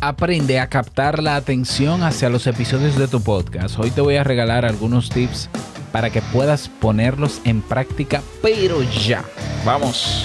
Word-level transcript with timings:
aprende 0.00 0.58
a 0.58 0.68
captar 0.68 1.22
la 1.22 1.36
atención 1.36 2.02
hacia 2.02 2.30
los 2.30 2.46
episodios 2.46 2.96
de 2.96 3.08
tu 3.08 3.20
podcast. 3.22 3.78
Hoy 3.78 3.90
te 3.90 4.00
voy 4.00 4.16
a 4.16 4.24
regalar 4.24 4.64
algunos 4.64 5.10
tips 5.10 5.48
para 5.92 6.10
que 6.10 6.22
puedas 6.22 6.68
ponerlos 6.68 7.40
en 7.44 7.60
práctica, 7.62 8.22
pero 8.42 8.82
ya. 8.82 9.24
Vamos. 9.64 10.24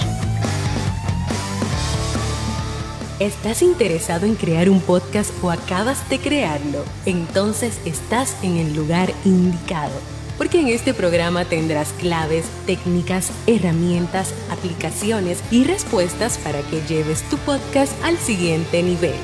¿Estás 3.18 3.62
interesado 3.62 4.26
en 4.26 4.34
crear 4.34 4.68
un 4.68 4.80
podcast 4.80 5.32
o 5.42 5.50
acabas 5.50 6.08
de 6.10 6.18
crearlo? 6.18 6.84
Entonces 7.06 7.80
estás 7.86 8.36
en 8.42 8.58
el 8.58 8.74
lugar 8.74 9.10
indicado, 9.24 9.98
porque 10.36 10.60
en 10.60 10.68
este 10.68 10.92
programa 10.92 11.46
tendrás 11.46 11.94
claves, 11.94 12.44
técnicas, 12.66 13.32
herramientas, 13.46 14.34
aplicaciones 14.50 15.42
y 15.50 15.64
respuestas 15.64 16.36
para 16.38 16.60
que 16.62 16.82
lleves 16.82 17.22
tu 17.30 17.38
podcast 17.38 17.92
al 18.04 18.18
siguiente 18.18 18.82
nivel 18.82 19.14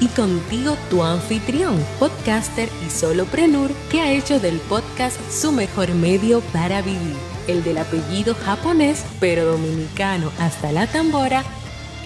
y 0.00 0.08
contigo 0.08 0.76
tu 0.90 1.02
anfitrión, 1.02 1.82
podcaster 1.98 2.68
y 2.86 2.90
soloprenur 2.90 3.70
que 3.90 4.00
ha 4.00 4.12
hecho 4.12 4.40
del 4.40 4.58
podcast 4.60 5.18
su 5.30 5.52
mejor 5.52 5.94
medio 5.94 6.40
para 6.52 6.82
vivir, 6.82 7.16
el 7.48 7.64
del 7.64 7.78
apellido 7.78 8.34
japonés 8.34 9.04
pero 9.20 9.44
dominicano 9.44 10.30
hasta 10.38 10.72
la 10.72 10.86
tambora, 10.86 11.44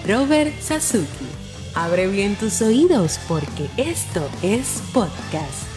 Robert 0.07 0.53
Sasuki. 0.59 1.27
Abre 1.75 2.07
bien 2.07 2.35
tus 2.35 2.61
oídos 2.61 3.19
porque 3.27 3.67
esto 3.77 4.27
es 4.41 4.83
podcast. 4.93 5.71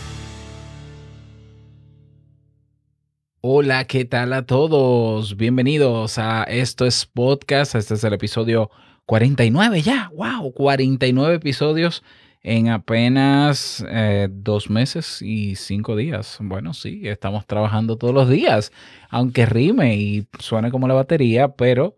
Hola, 3.47 3.85
¿qué 3.85 4.07
tal 4.07 4.33
a 4.33 4.47
todos? 4.47 5.37
Bienvenidos 5.37 6.17
a 6.17 6.45
Esto 6.45 6.87
es 6.87 7.05
Podcast. 7.05 7.75
Este 7.75 7.93
es 7.93 8.03
el 8.03 8.15
episodio 8.15 8.71
49 9.07 9.83
ya, 9.83 10.11
wow, 10.15 10.53
49 10.53 11.35
episodios 11.35 12.03
en 12.43 12.69
apenas 12.69 13.84
eh, 13.89 14.28
dos 14.31 14.70
meses 14.70 15.20
y 15.23 15.56
cinco 15.56 15.97
días. 15.97 16.39
Bueno, 16.41 16.75
sí, 16.75 17.09
estamos 17.09 17.47
trabajando 17.47 17.97
todos 17.97 18.15
los 18.15 18.28
días, 18.28 18.70
aunque 19.09 19.47
rime 19.47 19.97
y 19.97 20.27
suene 20.39 20.70
como 20.70 20.87
la 20.87 20.95
batería, 20.95 21.48
pero 21.48 21.97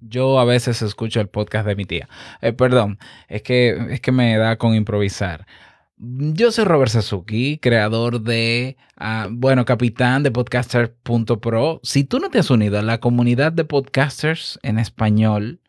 yo 0.00 0.38
a 0.38 0.44
veces 0.44 0.82
escucho 0.82 1.20
el 1.20 1.28
podcast 1.28 1.66
de 1.66 1.76
mi 1.76 1.86
tía. 1.86 2.08
Eh, 2.42 2.52
perdón, 2.52 2.98
es 3.28 3.42
que, 3.42 3.76
es 3.90 4.00
que 4.00 4.12
me 4.12 4.36
da 4.36 4.56
con 4.56 4.74
improvisar. 4.74 5.46
Yo 5.98 6.52
soy 6.52 6.66
Robert 6.66 6.90
Sasuki, 6.92 7.56
creador 7.56 8.20
de, 8.20 8.76
ah, 8.98 9.28
bueno, 9.30 9.64
capitán 9.64 10.22
de 10.22 10.30
podcaster.pro. 10.30 11.80
Si 11.82 12.04
tú 12.04 12.20
no 12.20 12.28
te 12.28 12.38
has 12.38 12.50
unido 12.50 12.78
a 12.78 12.82
la 12.82 13.00
comunidad 13.00 13.52
de 13.52 13.64
podcasters 13.64 14.58
en 14.62 14.78
español, 14.78 15.60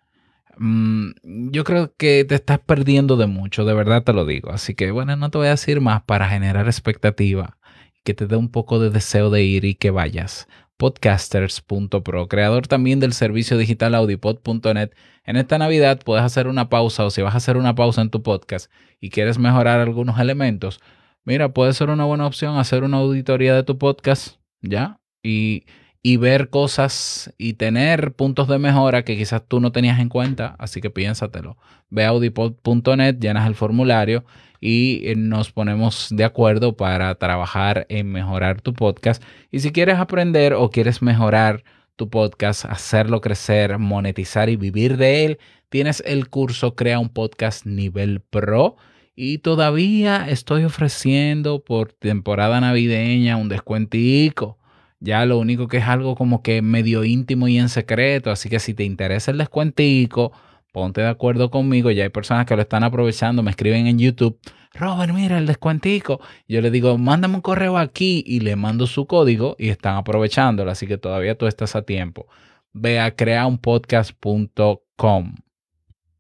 Mm, 0.60 1.12
yo 1.52 1.64
creo 1.64 1.94
que 1.96 2.26
te 2.26 2.36
estás 2.36 2.60
perdiendo 2.60 3.16
de 3.18 3.28
mucho, 3.28 3.66
de 3.66 3.74
verdad 3.74 4.04
te 4.04 4.14
lo 4.14 4.26
digo. 4.26 4.52
Así 4.52 4.76
que 4.76 4.92
bueno, 4.92 5.16
no 5.16 5.30
te 5.30 5.38
voy 5.38 5.48
a 5.48 5.52
decir 5.52 5.82
más 5.82 6.04
para 6.04 6.30
generar 6.30 6.66
expectativa, 6.68 7.58
que 8.04 8.14
te 8.14 8.28
dé 8.28 8.36
un 8.36 8.50
poco 8.50 8.80
de 8.80 8.90
deseo 8.90 9.30
de 9.30 9.44
ir 9.44 9.66
y 9.66 9.76
que 9.76 9.92
vayas. 9.92 10.48
Podcasters.pro, 10.78 12.28
creador 12.28 12.68
también 12.68 13.00
del 13.00 13.14
servicio 13.14 13.58
digital 13.58 13.96
audipod.net. 13.96 14.92
En 15.26 15.36
esta 15.36 15.58
Navidad 15.58 16.00
puedes 16.06 16.24
hacer 16.24 16.48
una 16.48 16.70
pausa 16.70 17.06
o 17.06 17.10
si 17.10 17.22
vas 17.22 17.34
a 17.34 17.38
hacer 17.38 17.58
una 17.58 17.76
pausa 17.76 18.02
en 18.02 18.10
tu 18.12 18.22
podcast 18.22 18.72
y 19.00 19.10
quieres 19.10 19.40
mejorar 19.40 19.80
algunos 19.80 20.20
elementos, 20.20 20.80
mira, 21.24 21.54
puede 21.54 21.74
ser 21.74 21.90
una 21.90 22.06
buena 22.06 22.28
opción 22.28 22.58
hacer 22.58 22.84
una 22.84 22.98
auditoría 22.98 23.56
de 23.56 23.64
tu 23.64 23.78
podcast, 23.78 24.38
¿ya? 24.62 25.00
Y 25.24 25.66
y 26.08 26.16
ver 26.16 26.50
cosas 26.50 27.34
y 27.38 27.56
tener 27.56 28.14
puntos 28.14 28.48
de 28.48 28.60
mejora 28.60 29.04
que 29.04 29.18
quizás 29.18 29.44
tú 29.46 29.60
no 29.60 29.74
tenías 29.74 30.00
en 30.00 30.08
cuenta, 30.08 30.56
así 30.58 30.80
que 30.80 30.90
piénsatelo. 30.90 31.58
Ve 31.90 32.06
a 32.06 32.10
audipod.net, 32.10 33.18
llenas 33.20 33.46
el 33.46 33.56
formulario 33.56 34.24
y 34.62 35.02
eh, 35.04 35.18
nos 35.18 35.52
ponemos 35.52 36.08
de 36.10 36.24
acuerdo 36.24 36.78
para 36.78 37.14
trabajar 37.16 37.86
en 37.90 38.10
mejorar 38.10 38.62
tu 38.62 38.72
podcast. 38.74 39.22
Y 39.52 39.60
si 39.60 39.74
quieres 39.74 39.98
aprender 39.98 40.54
o 40.54 40.70
quieres 40.70 41.02
mejorar 41.02 41.66
tu 41.98 42.10
podcast, 42.10 42.64
hacerlo 42.64 43.20
crecer, 43.20 43.78
monetizar 43.78 44.48
y 44.48 44.56
vivir 44.56 44.96
de 44.96 45.26
él, 45.26 45.40
tienes 45.68 46.02
el 46.06 46.30
curso 46.30 46.74
Crea 46.74 47.00
un 47.00 47.10
podcast 47.10 47.66
nivel 47.66 48.22
pro. 48.22 48.78
Y 49.14 49.40
todavía 49.40 50.26
estoy 50.30 50.64
ofreciendo 50.64 51.66
por 51.66 51.92
temporada 51.92 52.62
navideña 52.62 53.36
un 53.36 53.50
descuentico 53.50 54.58
ya 55.00 55.26
lo 55.26 55.40
único 55.40 55.68
que 55.68 55.78
es 55.78 55.86
algo 55.86 56.16
como 56.16 56.42
que 56.42 56.62
medio 56.62 57.04
íntimo 57.04 57.48
y 57.48 57.58
en 57.58 57.70
secreto. 57.70 58.32
Así 58.32 58.50
que 58.50 58.60
si 58.60 58.74
te 58.74 58.84
interesa 58.84 59.32
el 59.32 59.38
descuentico, 59.38 60.32
ponte 60.72 61.02
de 61.02 61.08
acuerdo 61.08 61.52
conmigo. 61.52 61.92
Ya 61.92 62.04
hay 62.04 62.10
personas 62.10 62.46
que 62.46 62.56
lo 62.56 62.62
están 62.62 62.84
aprovechando, 62.84 63.44
me 63.44 63.52
escriben 63.52 63.88
en 63.88 64.00
YouTube. 64.00 64.40
Robert, 64.74 65.14
mira 65.14 65.38
el 65.38 65.48
descuentico. 65.48 66.20
Yo 66.48 66.62
le 66.62 66.72
digo, 66.72 66.98
mándame 66.98 67.36
un 67.36 67.42
correo 67.42 67.78
aquí 67.78 68.24
y 68.26 68.40
le 68.42 68.56
mando 68.56 68.88
su 68.88 69.08
código 69.08 69.56
y 69.58 69.70
están 69.70 69.96
aprovechándolo. 69.96 70.72
Así 70.72 70.88
que 70.88 70.98
todavía 70.98 71.38
tú 71.38 71.48
estás 71.48 71.76
a 71.76 71.82
tiempo. 71.84 72.28
Ve 72.74 73.00
a 73.00 73.16
creaunpodcast.com. 73.16 75.36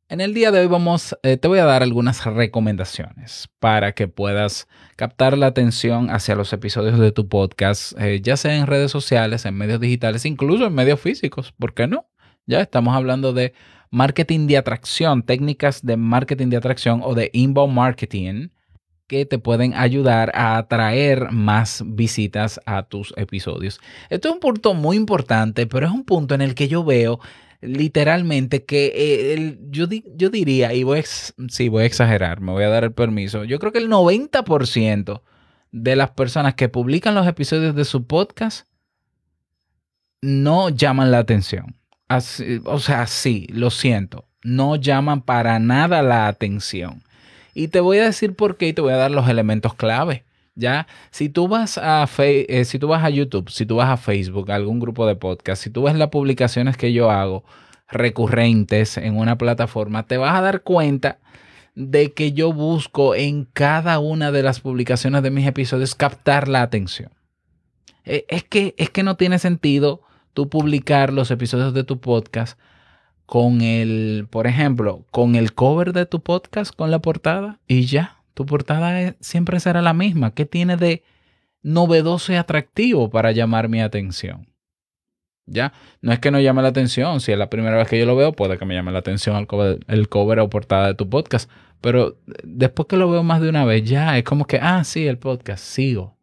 En 0.10 0.22
el 0.22 0.34
día 0.34 0.52
de 0.52 0.62
hoy 0.62 0.68
vamos, 0.68 1.18
eh, 1.22 1.36
te 1.36 1.50
voy 1.50 1.60
a 1.60 1.66
dar 1.66 1.84
algunas 1.84 2.24
recomendaciones 2.24 3.50
para 3.60 3.92
que 3.92 4.08
puedas 4.08 4.70
captar 4.96 5.38
la 5.38 5.48
atención 5.48 6.10
hacia 6.10 6.36
los 6.36 6.54
episodios 6.54 6.98
de 6.98 7.12
tu 7.12 7.28
podcast, 7.28 7.92
eh, 8.00 8.22
ya 8.22 8.38
sea 8.38 8.56
en 8.56 8.68
redes 8.68 8.90
sociales, 8.90 9.44
en 9.44 9.56
medios 9.56 9.82
digitales, 9.82 10.26
incluso 10.26 10.66
en 10.66 10.76
medios 10.76 11.02
físicos. 11.02 11.54
¿Por 11.60 11.74
qué 11.74 11.88
no? 11.88 12.06
Ya 12.46 12.62
estamos 12.62 12.96
hablando 12.96 13.34
de 13.34 13.54
marketing 13.92 14.48
de 14.48 14.56
atracción, 14.56 15.24
técnicas 15.24 15.86
de 15.86 15.98
marketing 15.98 16.48
de 16.48 16.58
atracción 16.58 17.02
o 17.04 17.14
de 17.14 17.30
inbound 17.34 17.74
marketing 17.74 18.48
que 19.08 19.26
te 19.26 19.40
pueden 19.40 19.74
ayudar 19.74 20.32
a 20.36 20.58
atraer 20.58 21.32
más 21.32 21.84
visitas 21.86 22.62
a 22.66 22.84
tus 22.84 23.14
episodios. 23.18 23.82
Esto 24.10 24.30
es 24.30 24.34
un 24.36 24.40
punto 24.40 24.74
muy 24.74 24.96
importante, 24.96 25.68
pero 25.68 25.86
es 25.86 25.92
un 25.92 26.06
punto 26.06 26.34
en 26.34 26.42
el 26.42 26.56
que 26.56 26.70
yo 26.70 26.86
veo 26.86 27.20
literalmente 27.62 28.66
que 28.66 28.92
eh, 28.96 29.58
yo, 29.70 29.88
yo 30.16 30.30
diría, 30.30 30.74
y 30.74 30.84
voy 30.84 31.04
voy 31.70 31.84
a 31.84 31.86
exagerar, 31.86 32.42
me 32.42 32.52
voy 32.52 32.64
a 32.64 32.70
dar 32.70 32.84
el 32.84 32.94
permiso, 32.94 33.44
yo 33.44 33.60
creo 33.60 33.72
que 33.72 33.80
el 33.80 33.90
90% 33.90 35.22
de 35.72 35.96
las 35.96 36.12
personas 36.12 36.56
que 36.56 36.70
publican 36.70 37.16
los 37.16 37.28
episodios 37.28 37.76
de 37.76 37.86
su 37.86 38.06
podcast 38.06 38.68
no 40.22 40.70
llaman 40.70 41.12
la 41.12 41.20
atención. 41.20 41.76
o 42.66 42.80
sea, 42.80 43.08
sí, 43.08 43.48
lo 43.52 43.70
siento, 43.70 44.26
no 44.44 44.76
llaman 44.76 45.22
para 45.22 45.60
nada 45.60 46.02
la 46.02 46.28
atención. 46.28 47.04
Y 47.54 47.70
te 47.70 47.80
voy 47.80 47.98
a 47.98 48.06
decir 48.06 48.36
por 48.36 48.58
qué 48.58 48.68
y 48.68 48.74
te 48.74 48.82
voy 48.82 48.94
a 48.94 48.98
dar 48.98 49.12
los 49.12 49.28
elementos 49.28 49.74
clave. 49.74 50.27
¿Ya? 50.58 50.88
Si 51.12 51.30
tú 51.30 51.48
vas 51.48 51.78
a 51.78 52.08
eh, 52.18 52.66
si 52.66 52.80
tú 52.80 52.88
vas 52.88 53.04
a 53.04 53.10
YouTube, 53.10 53.50
si 53.50 53.66
tú 53.66 53.78
vas 53.78 53.90
a 53.90 53.98
Facebook, 53.98 54.52
algún 54.52 54.80
grupo 54.80 55.06
de 55.08 55.16
podcast, 55.16 55.64
si 55.64 55.70
tú 55.70 55.84
ves 55.84 55.96
las 55.96 56.10
publicaciones 56.10 56.76
que 56.76 56.92
yo 56.92 57.12
hago 57.12 57.46
recurrentes 57.88 58.98
en 58.98 59.16
una 59.18 59.38
plataforma, 59.38 60.04
te 60.08 60.18
vas 60.18 60.36
a 60.38 60.42
dar 60.42 60.64
cuenta 60.64 61.20
de 61.76 62.12
que 62.14 62.34
yo 62.34 62.52
busco 62.52 63.16
en 63.16 63.46
cada 63.46 64.00
una 64.00 64.32
de 64.32 64.44
las 64.44 64.60
publicaciones 64.60 65.22
de 65.22 65.32
mis 65.32 65.48
episodios 65.48 65.96
captar 65.96 66.48
la 66.48 66.64
atención. 66.64 67.12
Eh, 68.04 68.26
es 68.30 68.44
que, 68.44 68.74
es 68.78 68.90
que 68.90 69.04
no 69.04 69.16
tiene 69.16 69.38
sentido 69.38 70.02
tú 70.34 70.50
publicar 70.50 71.14
los 71.14 71.30
episodios 71.30 71.74
de 71.74 71.84
tu 71.84 72.00
podcast 72.00 72.60
con 73.28 73.62
el, 73.62 74.28
por 74.30 74.48
ejemplo, 74.48 75.06
con 75.12 75.36
el 75.36 75.54
cover 75.54 75.94
de 75.94 76.06
tu 76.06 76.22
podcast, 76.22 76.76
con 76.76 76.90
la 76.90 77.00
portada 77.00 77.60
y 77.68 77.86
ya 77.86 78.17
tu 78.38 78.46
portada 78.46 79.16
siempre 79.20 79.60
será 79.60 79.82
la 79.82 79.96
misma. 79.96 80.36
¿Qué 80.36 80.46
tiene 80.46 80.78
de 80.78 81.02
novedoso 81.64 82.32
y 82.32 82.36
atractivo 82.36 83.10
para 83.10 83.32
llamar 83.32 83.68
mi 83.68 83.82
atención? 83.82 84.48
¿Ya? 85.48 85.74
No 86.02 86.14
es 86.14 86.20
que 86.20 86.30
no 86.30 86.40
llame 86.40 86.62
la 86.62 86.68
atención. 86.68 87.20
Si 87.20 87.32
es 87.32 87.38
la 87.40 87.50
primera 87.50 87.78
vez 87.78 87.88
que 87.88 87.98
yo 87.98 88.06
lo 88.06 88.16
veo, 88.16 88.34
puede 88.34 88.60
que 88.60 88.66
me 88.66 88.76
llame 88.76 88.92
la 88.92 89.00
atención 89.00 89.36
el 89.88 90.08
cover, 90.08 90.40
o 90.40 90.50
portada 90.52 90.86
de 90.86 90.94
tu 90.94 91.10
podcast. 91.10 91.50
Pero 91.82 92.20
después 92.44 92.88
que 92.88 92.98
lo 92.98 93.10
veo 93.10 93.24
más 93.24 93.42
de 93.42 93.50
una 93.50 93.66
vez, 93.66 93.90
ya 93.90 94.16
es 94.20 94.24
como 94.24 94.46
que, 94.46 94.60
ah, 94.62 94.84
sí, 94.84 95.08
el 95.08 95.18
podcast, 95.18 95.64
sigo. 95.64 96.16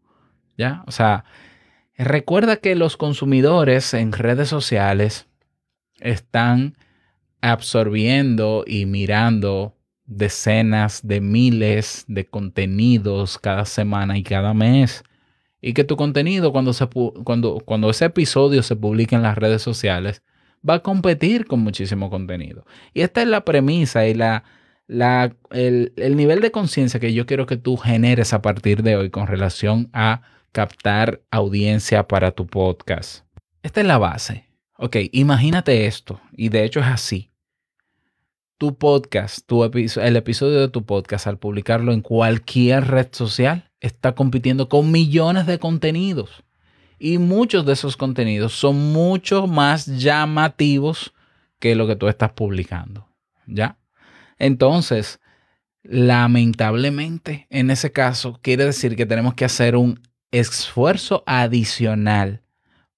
¿Ya? 0.57 0.85
O 0.87 0.93
sea, 0.93 1.25
recuerda 1.99 2.59
que 2.59 2.77
los 2.77 2.97
consumidores 2.97 3.93
en 3.93 4.13
redes 4.13 4.49
sociales 4.49 5.27
están 5.99 6.77
absorbiendo 7.41 8.63
y 8.69 8.87
mirando 8.87 9.74
decenas 10.07 11.07
de 11.07 11.21
miles 11.21 12.05
de 12.09 12.27
contenidos 12.27 13.39
cada 13.39 13.65
semana 13.65 14.19
y 14.19 14.23
cada 14.23 14.55
mes. 14.55 15.03
Y 15.61 15.73
que 15.73 15.85
tu 15.85 15.97
contenido, 15.97 16.53
cuando, 16.53 16.73
se, 16.73 16.87
cuando, 17.25 17.61
cuando 17.65 17.91
ese 17.91 18.07
episodio 18.07 18.63
se 18.63 18.77
publique 18.77 19.15
en 19.15 19.23
las 19.23 19.39
redes 19.39 19.63
sociales, 19.63 20.23
va 20.69 20.75
a 20.75 20.83
competir 20.83 21.47
con 21.47 21.61
muchísimo 21.61 22.11
contenido. 22.11 22.67
Y 22.93 23.01
esta 23.01 23.23
es 23.23 23.29
la 23.29 23.45
premisa 23.45 24.07
y 24.07 24.15
la, 24.15 24.45
la, 24.87 25.35
el, 25.51 25.93
el 25.97 26.17
nivel 26.17 26.41
de 26.41 26.51
conciencia 26.51 27.01
que 27.01 27.15
yo 27.15 27.27
quiero 27.27 27.47
que 27.47 27.57
tú 27.57 27.77
generes 27.77 28.33
a 28.35 28.43
partir 28.43 28.83
de 28.83 28.97
hoy 28.97 29.11
con 29.11 29.27
relación 29.27 29.89
a 29.93 30.23
captar 30.53 31.23
audiencia 31.31 32.07
para 32.07 32.31
tu 32.31 32.47
podcast. 32.47 33.25
Esta 33.63 33.81
es 33.81 33.87
la 33.87 33.99
base. 33.99 34.49
Ok, 34.77 34.97
imagínate 35.13 35.87
esto, 35.87 36.21
y 36.33 36.49
de 36.49 36.65
hecho 36.65 36.81
es 36.81 36.87
así. 36.87 37.31
Tu 38.59 38.79
podcast, 38.79 39.47
tu 39.47 39.65
el 39.65 40.17
episodio 40.17 40.61
de 40.61 40.69
tu 40.69 40.85
podcast, 40.85 41.27
al 41.27 41.39
publicarlo 41.39 41.93
en 41.93 42.01
cualquier 42.01 42.87
red 42.87 43.09
social, 43.13 43.71
está 43.81 44.15
compitiendo 44.15 44.69
con 44.69 44.91
millones 44.91 45.47
de 45.47 45.59
contenidos. 45.59 46.45
Y 46.99 47.19
muchos 47.19 47.67
de 47.67 47.73
esos 47.73 47.97
contenidos 47.97 48.53
son 48.53 48.93
mucho 48.93 49.47
más 49.47 49.87
llamativos 49.87 51.13
que 51.59 51.75
lo 51.75 51.87
que 51.87 51.97
tú 51.97 52.09
estás 52.09 52.33
publicando. 52.33 53.09
¿Ya? 53.47 53.79
Entonces, 54.39 55.21
lamentablemente, 55.83 57.47
en 57.51 57.71
ese 57.71 57.93
caso, 57.93 58.39
quiere 58.43 58.65
decir 58.65 58.97
que 58.97 59.07
tenemos 59.07 59.35
que 59.35 59.45
hacer 59.45 59.77
un 59.77 60.01
esfuerzo 60.31 61.23
adicional 61.27 62.43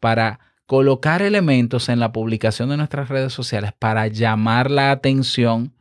para 0.00 0.40
colocar 0.66 1.22
elementos 1.22 1.88
en 1.88 2.00
la 2.00 2.12
publicación 2.12 2.68
de 2.68 2.76
nuestras 2.76 3.08
redes 3.08 3.32
sociales 3.32 3.72
para 3.78 4.08
llamar 4.08 4.70
la 4.70 4.90
atención, 4.90 5.72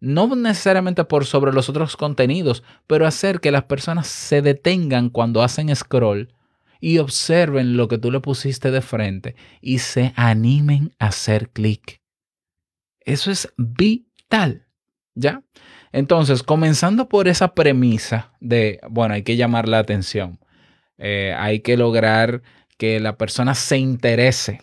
no 0.00 0.34
necesariamente 0.34 1.04
por 1.04 1.26
sobre 1.26 1.52
los 1.52 1.68
otros 1.68 1.96
contenidos, 1.96 2.62
pero 2.86 3.06
hacer 3.06 3.40
que 3.40 3.50
las 3.50 3.64
personas 3.64 4.06
se 4.06 4.40
detengan 4.42 5.10
cuando 5.10 5.42
hacen 5.42 5.74
scroll 5.74 6.32
y 6.80 6.98
observen 6.98 7.76
lo 7.76 7.88
que 7.88 7.98
tú 7.98 8.12
le 8.12 8.20
pusiste 8.20 8.70
de 8.70 8.80
frente 8.80 9.34
y 9.60 9.78
se 9.78 10.12
animen 10.14 10.94
a 11.00 11.06
hacer 11.06 11.50
clic. 11.50 12.00
Eso 13.00 13.32
es 13.32 13.52
vital, 13.56 14.66
¿ya? 15.14 15.42
Entonces, 15.90 16.42
comenzando 16.42 17.08
por 17.08 17.26
esa 17.26 17.54
premisa 17.54 18.32
de, 18.40 18.78
bueno, 18.88 19.14
hay 19.14 19.22
que 19.22 19.36
llamar 19.36 19.66
la 19.66 19.78
atención, 19.78 20.38
eh, 20.98 21.34
hay 21.36 21.60
que 21.60 21.76
lograr 21.76 22.42
que 22.78 23.00
la 23.00 23.18
persona 23.18 23.54
se 23.54 23.76
interese, 23.76 24.62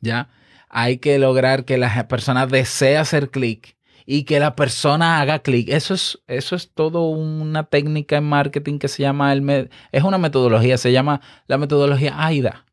¿ya? 0.00 0.28
Hay 0.68 0.98
que 0.98 1.18
lograr 1.18 1.64
que 1.64 1.78
la 1.78 2.06
persona 2.06 2.46
desee 2.46 2.98
hacer 2.98 3.30
clic 3.30 3.76
y 4.04 4.24
que 4.24 4.38
la 4.38 4.54
persona 4.54 5.20
haga 5.20 5.40
clic. 5.40 5.68
Eso 5.70 5.94
es, 5.94 6.22
eso 6.28 6.54
es 6.54 6.72
todo 6.72 7.08
una 7.08 7.64
técnica 7.64 8.18
en 8.18 8.24
marketing 8.24 8.78
que 8.78 8.88
se 8.88 9.02
llama, 9.02 9.32
el 9.32 9.70
es 9.90 10.04
una 10.04 10.18
metodología, 10.18 10.78
se 10.78 10.92
llama 10.92 11.20
la 11.48 11.58
metodología 11.58 12.14
AIDA. 12.24 12.64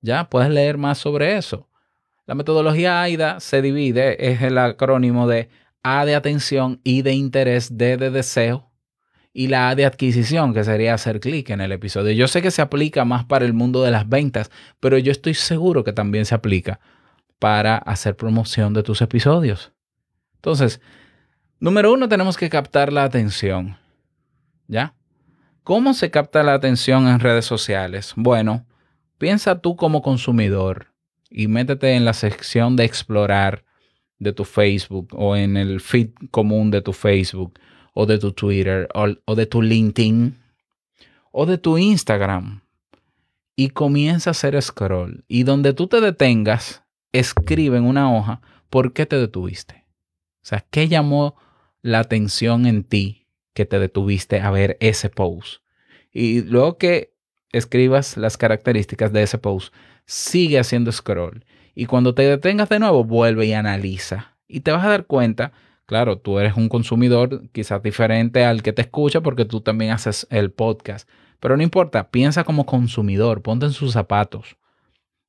¿Ya? 0.00 0.28
Puedes 0.28 0.50
leer 0.50 0.76
más 0.76 0.98
sobre 0.98 1.36
eso. 1.36 1.68
La 2.26 2.34
metodología 2.34 3.02
AIDA 3.02 3.40
se 3.40 3.62
divide, 3.62 4.32
es 4.32 4.42
el 4.42 4.58
acrónimo 4.58 5.28
de 5.28 5.50
A 5.82 6.04
de 6.06 6.14
atención, 6.14 6.80
I 6.84 7.02
de 7.02 7.12
interés, 7.12 7.76
D 7.76 7.96
de 7.96 8.10
deseo, 8.10 8.70
y 9.36 9.48
la 9.48 9.68
A 9.68 9.74
de 9.74 9.84
adquisición, 9.84 10.54
que 10.54 10.62
sería 10.62 10.94
hacer 10.94 11.18
clic 11.18 11.50
en 11.50 11.60
el 11.60 11.72
episodio. 11.72 12.12
Yo 12.12 12.28
sé 12.28 12.40
que 12.40 12.52
se 12.52 12.62
aplica 12.62 13.04
más 13.04 13.24
para 13.24 13.44
el 13.44 13.52
mundo 13.52 13.82
de 13.82 13.90
las 13.90 14.08
ventas, 14.08 14.50
pero 14.78 14.96
yo 14.96 15.10
estoy 15.10 15.34
seguro 15.34 15.82
que 15.82 15.92
también 15.92 16.24
se 16.24 16.36
aplica 16.36 16.78
para 17.40 17.76
hacer 17.76 18.16
promoción 18.16 18.72
de 18.74 18.84
tus 18.84 19.02
episodios. 19.02 19.72
Entonces, 20.36 20.80
número 21.58 21.92
uno, 21.92 22.08
tenemos 22.08 22.36
que 22.36 22.48
captar 22.48 22.92
la 22.92 23.02
atención. 23.02 23.76
¿Ya? 24.68 24.94
¿Cómo 25.64 25.94
se 25.94 26.12
capta 26.12 26.44
la 26.44 26.54
atención 26.54 27.08
en 27.08 27.18
redes 27.18 27.44
sociales? 27.44 28.12
Bueno, 28.16 28.64
piensa 29.18 29.60
tú 29.60 29.74
como 29.74 30.00
consumidor 30.00 30.92
y 31.28 31.48
métete 31.48 31.94
en 31.94 32.04
la 32.04 32.12
sección 32.12 32.76
de 32.76 32.84
explorar 32.84 33.64
de 34.20 34.32
tu 34.32 34.44
Facebook 34.44 35.08
o 35.12 35.34
en 35.34 35.56
el 35.56 35.80
feed 35.80 36.10
común 36.30 36.70
de 36.70 36.82
tu 36.82 36.92
Facebook 36.92 37.58
o 37.94 38.06
de 38.06 38.18
tu 38.18 38.32
Twitter 38.32 38.88
o, 38.92 39.34
de 39.34 39.46
tu 39.46 39.62
LinkedIn 39.62 40.36
o 41.32 41.46
de 41.46 41.58
tu 41.58 41.78
Instagram 41.78 42.60
y 43.56 43.70
comienza 43.70 44.30
a 44.30 44.32
hacer 44.32 44.60
scroll. 44.60 45.24
Y 45.28 45.44
donde 45.44 45.72
tú 45.72 45.86
te 45.86 46.00
detengas, 46.00 46.82
escribe 47.12 47.78
en 47.78 47.84
una 47.84 48.12
hoja 48.14 48.40
por 48.68 48.92
qué 48.92 49.06
te 49.06 49.16
detuviste. 49.16 49.84
O 50.42 50.46
sea, 50.46 50.66
¿qué 50.70 50.88
llamó 50.88 51.36
la 51.80 52.00
atención 52.00 52.66
en 52.66 52.84
ti 52.84 53.26
que 53.54 53.64
te 53.64 53.78
detuviste 53.78 54.40
a 54.40 54.50
ver 54.50 54.76
ese 54.80 55.08
post? 55.08 55.62
Y 56.12 56.42
luego 56.42 56.76
que 56.78 57.14
escribas 57.52 58.16
las 58.16 58.36
características 58.36 59.12
de 59.12 59.22
ese 59.22 59.38
post, 59.38 59.72
sigue 60.06 60.58
haciendo 60.58 60.90
scroll. 60.92 61.44
Y 61.74 61.86
cuando 61.86 62.14
te 62.14 62.22
detengas 62.22 62.68
de 62.68 62.80
nuevo, 62.80 63.04
vuelve 63.04 63.46
y 63.46 63.52
analiza. 63.52 64.36
Y 64.46 64.60
te 64.60 64.72
vas 64.72 64.84
a 64.84 64.88
dar 64.88 65.06
cuenta 65.06 65.52
Claro, 65.86 66.18
tú 66.18 66.38
eres 66.38 66.56
un 66.56 66.68
consumidor 66.68 67.48
quizás 67.50 67.82
diferente 67.82 68.44
al 68.44 68.62
que 68.62 68.72
te 68.72 68.82
escucha 68.82 69.20
porque 69.20 69.44
tú 69.44 69.60
también 69.60 69.90
haces 69.92 70.26
el 70.30 70.50
podcast. 70.50 71.08
Pero 71.40 71.56
no 71.56 71.62
importa, 71.62 72.10
piensa 72.10 72.44
como 72.44 72.64
consumidor, 72.64 73.42
ponte 73.42 73.66
en 73.66 73.72
sus 73.72 73.92
zapatos. 73.92 74.56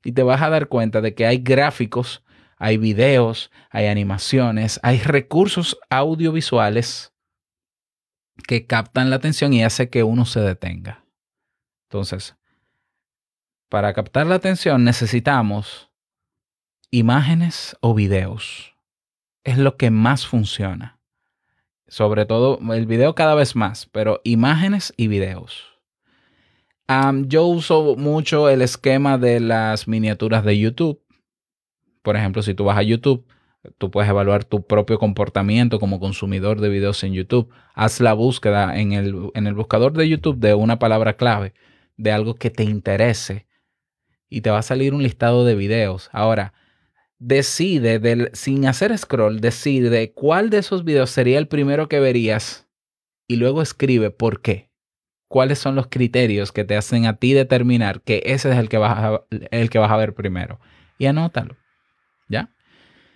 Y 0.03 0.13
te 0.13 0.23
vas 0.23 0.41
a 0.41 0.49
dar 0.49 0.67
cuenta 0.69 1.01
de 1.01 1.13
que 1.13 1.25
hay 1.25 1.39
gráficos, 1.39 2.23
hay 2.57 2.77
videos, 2.77 3.51
hay 3.69 3.87
animaciones, 3.87 4.79
hay 4.81 4.99
recursos 4.99 5.77
audiovisuales 5.89 7.11
que 8.47 8.65
captan 8.65 9.09
la 9.09 9.17
atención 9.17 9.51
y 9.51 9.63
hace 9.63 9.89
que 9.89 10.03
uno 10.03 10.25
se 10.25 10.39
detenga. 10.39 11.03
Entonces, 11.89 12.37
para 13.67 13.93
captar 13.93 14.25
la 14.27 14.35
atención 14.35 14.85
necesitamos 14.85 15.91
imágenes 16.91 17.75
o 17.81 17.93
videos 17.93 18.74
es 19.45 19.57
lo 19.57 19.77
que 19.77 19.91
más 19.91 20.27
funciona. 20.27 20.99
Sobre 21.87 22.25
todo 22.25 22.59
el 22.73 22.87
video 22.87 23.15
cada 23.15 23.35
vez 23.35 23.55
más, 23.55 23.87
pero 23.91 24.19
imágenes 24.25 24.93
y 24.97 25.07
videos. 25.07 25.63
yo 27.27 27.45
uso 27.45 27.95
mucho 27.95 28.49
el 28.49 28.61
esquema 28.61 29.17
de 29.17 29.39
las 29.39 29.87
miniaturas 29.87 30.43
de 30.43 30.59
YouTube. 30.59 30.99
Por 32.01 32.15
ejemplo, 32.17 32.41
si 32.41 32.55
tú 32.55 32.65
vas 32.65 32.77
a 32.77 32.83
YouTube, 32.83 33.25
tú 33.77 33.91
puedes 33.91 34.09
evaluar 34.09 34.43
tu 34.43 34.65
propio 34.65 34.97
comportamiento 34.97 35.79
como 35.79 35.99
consumidor 35.99 36.59
de 36.59 36.69
videos 36.69 37.03
en 37.03 37.13
YouTube. 37.13 37.49
Haz 37.75 38.01
la 38.01 38.13
búsqueda 38.13 38.77
en 38.79 38.93
el, 38.93 39.29
en 39.35 39.45
el 39.45 39.53
buscador 39.53 39.93
de 39.93 40.09
YouTube 40.09 40.39
de 40.39 40.55
una 40.55 40.79
palabra 40.79 41.17
clave, 41.17 41.53
de 41.97 42.11
algo 42.11 42.33
que 42.35 42.49
te 42.49 42.63
interese, 42.63 43.45
y 44.27 44.41
te 44.41 44.49
va 44.49 44.59
a 44.59 44.63
salir 44.63 44.95
un 44.95 45.03
listado 45.03 45.45
de 45.45 45.55
videos. 45.55 46.09
Ahora, 46.11 46.53
decide, 47.19 47.99
del, 47.99 48.29
sin 48.33 48.65
hacer 48.67 48.97
scroll, 48.97 49.39
decide 49.39 50.11
cuál 50.13 50.49
de 50.49 50.59
esos 50.59 50.83
videos 50.83 51.09
sería 51.09 51.37
el 51.37 51.47
primero 51.47 51.87
que 51.87 51.99
verías 51.99 52.67
y 53.27 53.37
luego 53.37 53.61
escribe 53.61 54.11
por 54.11 54.41
qué. 54.41 54.69
¿Cuáles 55.27 55.59
son 55.59 55.75
los 55.75 55.87
criterios 55.87 56.51
que 56.51 56.63
te 56.63 56.77
hacen 56.77 57.07
a 57.07 57.17
ti 57.17 57.33
determinar 57.33 58.01
que 58.01 58.21
ese 58.25 58.51
es 58.51 58.57
el 58.57 58.69
que 58.69 58.77
vas 58.77 58.97
a, 58.97 59.21
el 59.51 59.69
que 59.69 59.79
vas 59.79 59.91
a 59.91 59.97
ver 59.97 60.13
primero? 60.13 60.59
Y 60.97 61.07
anótalo. 61.07 61.57
¿Ya? 62.29 62.53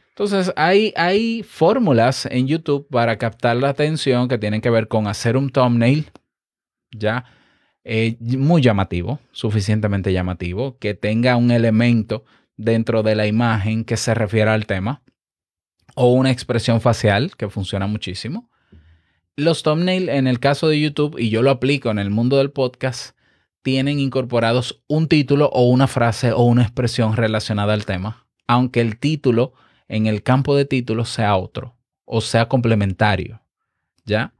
Entonces, 0.10 0.52
hay, 0.58 0.92
hay 0.98 1.44
fórmulas 1.44 2.26
en 2.26 2.48
YouTube 2.48 2.88
para 2.90 3.18
captar 3.18 3.56
la 3.56 3.70
atención 3.70 4.28
que 4.28 4.38
tienen 4.38 4.60
que 4.60 4.70
ver 4.70 4.88
con 4.88 5.08
hacer 5.08 5.38
un 5.38 5.50
thumbnail, 5.50 6.12
¿ya? 6.92 7.24
Eh, 7.86 8.18
muy 8.20 8.62
llamativo, 8.62 9.20
suficientemente 9.32 10.12
llamativo, 10.12 10.78
que 10.78 10.94
tenga 10.94 11.38
un 11.38 11.52
elemento 11.52 12.26
dentro 12.60 13.04
de 13.04 13.16
la 13.16 13.26
imagen 13.26 13.86
que 13.86 13.96
se 13.96 14.14
refiera 14.14 14.54
al 14.54 14.66
tema 14.66 15.02
o 15.96 16.12
una 16.12 16.30
expresión 16.30 16.82
facial 16.82 17.32
que 17.38 17.50
funciona 17.50 17.88
muchísimo. 17.88 18.50
Los 19.38 19.64
thumbnails 19.64 20.10
en 20.10 20.28
el 20.28 20.42
caso 20.42 20.68
de 20.68 20.80
YouTube, 20.80 21.18
y 21.18 21.30
yo 21.30 21.42
lo 21.42 21.52
aplico 21.52 21.90
en 21.90 22.00
el 22.00 22.10
mundo 22.10 22.38
del 22.38 22.52
podcast, 22.52 23.16
tienen 23.62 24.00
incorporados 24.00 24.84
un 24.88 25.08
título 25.08 25.50
o 25.54 25.70
una 25.70 25.88
frase 25.88 26.34
o 26.34 26.44
una 26.44 26.64
expresión 26.64 27.16
relacionada 27.16 27.74
al 27.74 27.86
tema, 27.86 28.28
aunque 28.46 28.82
el 28.82 29.00
título 29.00 29.54
en 29.88 30.06
el 30.06 30.22
campo 30.22 30.56
de 30.56 30.66
títulos 30.66 31.10
sea 31.10 31.38
otro 31.38 31.78
o 32.04 32.20
sea 32.20 32.50
complementario. 32.50 33.42
¿Ya? 34.04 34.34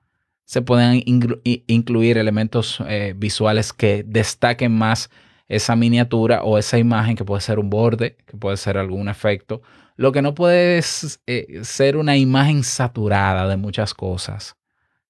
Se 0.44 0.62
pueden 0.62 1.04
incluir 1.06 2.18
elementos 2.18 2.80
eh, 2.88 3.14
visuales 3.16 3.72
que 3.72 4.04
destaquen 4.06 4.76
más 4.76 5.10
esa 5.50 5.76
miniatura 5.76 6.44
o 6.44 6.58
esa 6.58 6.78
imagen 6.78 7.16
que 7.16 7.26
puede 7.26 7.42
ser 7.42 7.60
un 7.60 7.70
borde, 7.70 8.16
que 8.28 8.38
puede 8.38 8.56
ser 8.56 8.78
algún 8.78 9.10
efecto. 9.10 9.62
Lo 9.98 10.12
que 10.12 10.22
no 10.22 10.36
puede 10.36 10.82
eh, 11.28 11.60
ser 11.64 11.98
una 11.98 12.16
imagen 12.16 12.64
saturada 12.64 13.48
de 13.48 13.58
muchas 13.58 13.94
cosas. 13.94 14.56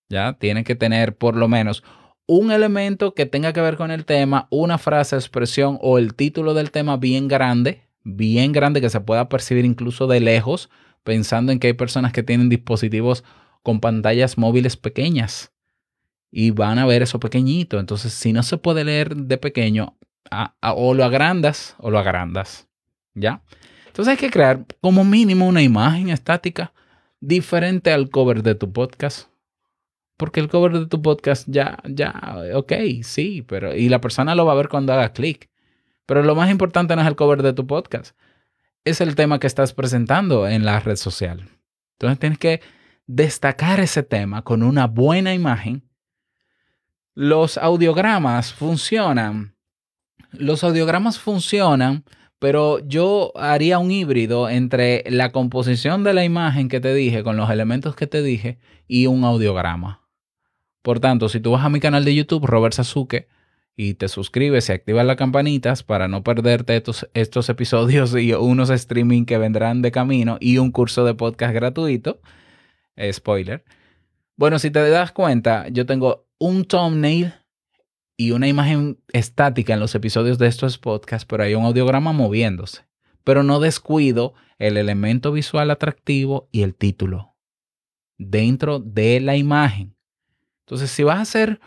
¿Ya? 0.08 0.34
Tiene 0.34 0.64
que 0.64 0.76
tener 0.76 1.16
por 1.16 1.36
lo 1.36 1.48
menos 1.48 1.84
un 2.26 2.52
elemento 2.52 3.14
que 3.14 3.26
tenga 3.26 3.54
que 3.54 3.62
ver 3.62 3.76
con 3.76 3.92
el 3.92 4.06
tema, 4.06 4.48
una 4.50 4.78
frase, 4.78 5.16
expresión 5.16 5.78
o 5.82 6.00
el 6.00 6.16
título 6.16 6.54
del 6.54 6.72
tema 6.72 6.98
bien 6.98 7.28
grande, 7.28 7.84
bien 8.04 8.52
grande 8.52 8.82
que 8.82 8.90
se 8.90 9.02
pueda 9.02 9.30
percibir 9.30 9.66
incluso 9.66 10.08
de 10.08 10.20
lejos, 10.20 10.70
pensando 11.04 11.52
en 11.52 11.60
que 11.60 11.68
hay 11.68 11.74
personas 11.74 12.14
que 12.14 12.24
tienen 12.24 12.50
dispositivos 12.50 13.24
con 13.62 13.80
pantallas 13.82 14.38
móviles 14.38 14.78
pequeñas 14.78 15.52
y 16.32 16.52
van 16.52 16.80
a 16.80 16.86
ver 16.86 17.02
eso 17.02 17.20
pequeñito. 17.20 17.80
Entonces, 17.80 18.14
si 18.14 18.32
no 18.34 18.42
se 18.44 18.58
puede 18.58 18.84
leer 18.84 19.16
de 19.16 19.38
pequeño, 19.38 19.98
o 20.62 20.94
lo 20.94 21.04
agrandas 21.04 21.76
o 21.80 21.90
lo 21.90 22.00
agrandas. 22.00 22.68
¿Ya? 23.14 23.42
Entonces 23.88 24.12
hay 24.12 24.18
que 24.18 24.32
crear 24.32 24.66
como 24.82 25.04
mínimo 25.04 25.48
una 25.48 25.62
imagen 25.62 26.10
estática 26.10 26.72
diferente 27.20 27.92
al 27.92 28.10
cover 28.10 28.44
de 28.44 28.56
tu 28.56 28.72
podcast. 28.72 29.30
Porque 30.18 30.40
el 30.40 30.50
cover 30.50 30.74
de 30.74 30.86
tu 30.86 31.02
podcast 31.02 31.48
ya, 31.48 31.80
ya, 31.86 32.42
ok, 32.54 32.74
sí, 33.04 33.42
pero 33.42 33.74
y 33.74 33.88
la 33.90 34.02
persona 34.02 34.36
lo 34.36 34.46
va 34.46 34.52
a 34.52 34.56
ver 34.56 34.68
cuando 34.68 34.94
haga 34.94 35.14
clic. 35.14 35.50
Pero 36.06 36.24
lo 36.24 36.36
más 36.36 36.50
importante 36.50 36.96
no 36.96 37.02
es 37.02 37.08
el 37.08 37.16
cover 37.16 37.42
de 37.42 37.54
tu 37.54 37.68
podcast, 37.68 38.18
es 38.84 39.00
el 39.00 39.16
tema 39.16 39.40
que 39.40 39.48
estás 39.48 39.74
presentando 39.74 40.48
en 40.48 40.66
la 40.66 40.80
red 40.80 40.96
social. 40.96 41.48
Entonces 41.94 42.20
tienes 42.20 42.40
que 42.40 42.62
destacar 43.06 43.80
ese 43.80 44.04
tema 44.04 44.44
con 44.44 44.64
una 44.64 44.88
buena 44.88 45.34
imagen. 45.34 45.84
Los 47.14 47.58
audiogramas 47.58 48.54
funcionan. 48.54 49.56
Los 50.32 50.64
audiogramas 50.64 51.20
funcionan, 51.20 52.04
pero 52.40 52.80
yo 52.80 53.32
haría 53.36 53.80
un 53.80 53.92
híbrido 53.92 54.50
entre 54.50 55.04
la 55.10 55.32
composición 55.32 56.04
de 56.04 56.14
la 56.14 56.24
imagen 56.24 56.70
que 56.70 56.80
te 56.80 56.94
dije 56.94 57.24
con 57.24 57.38
los 57.38 57.50
elementos 57.50 57.96
que 57.96 58.08
te 58.08 58.22
dije 58.22 58.60
y 58.88 59.08
un 59.08 59.24
audiograma. 59.24 60.08
Por 60.82 61.00
tanto, 61.00 61.30
si 61.30 61.40
tú 61.40 61.52
vas 61.52 61.66
a 61.66 61.70
mi 61.70 61.80
canal 61.80 62.06
de 62.06 62.16
YouTube, 62.16 62.46
Robert 62.46 62.74
Sasuke, 62.74 63.28
y 63.82 63.94
te 63.94 64.10
suscribes 64.10 64.68
y 64.68 64.74
activas 64.74 65.06
las 65.06 65.16
campanitas 65.16 65.84
para 65.84 66.10
no 66.10 66.22
perderte 66.22 66.76
estos, 66.76 67.10
estos 67.14 67.48
episodios 67.48 68.14
y 68.14 68.34
unos 68.34 68.70
streaming 68.70 69.24
que 69.24 69.38
vendrán 69.38 69.82
de 69.82 69.92
camino 69.94 70.38
y 70.42 70.58
un 70.58 70.72
curso 70.72 71.06
de 71.06 71.14
podcast 71.14 71.54
gratuito. 71.54 72.20
Eh, 72.98 73.14
spoiler. 73.14 73.64
Bueno, 74.36 74.60
si 74.60 74.70
te 74.70 74.90
das 74.90 75.14
cuenta, 75.14 75.70
yo 75.70 75.86
tengo 75.86 76.28
un 76.40 76.66
thumbnail 76.66 77.34
y 78.20 78.32
una 78.32 78.50
imagen 78.50 79.00
estática 79.14 79.74
en 79.74 79.80
los 79.80 79.96
episodios 79.96 80.38
de 80.38 80.48
estos 80.48 80.78
podcasts, 80.78 81.26
pero 81.26 81.44
hay 81.44 81.56
un 81.56 81.64
audiograma 81.64 82.12
moviéndose. 82.12 82.82
Pero 83.24 83.44
no 83.44 83.62
descuido 83.62 84.34
el 84.58 84.76
elemento 84.76 85.32
visual 85.32 85.72
atractivo 85.72 86.50
y 86.52 86.64
el 86.64 86.76
título 86.76 87.38
dentro 88.18 88.80
de 88.80 89.22
la 89.22 89.38
imagen. 89.38 89.96
Entonces, 90.66 90.92
si 90.92 91.04
vas 91.04 91.18
a 91.18 91.22
hacer 91.22 91.62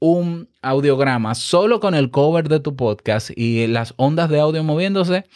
un 0.00 0.48
audiograma 0.62 1.34
solo 1.34 1.78
con 1.78 1.94
el 1.94 2.10
cover 2.10 2.48
de 2.48 2.60
tu 2.60 2.74
podcast 2.74 3.28
y 3.36 3.66
las 3.66 3.92
ondas 3.98 4.30
de 4.30 4.40
audio 4.40 4.64
moviéndose, 4.64 5.26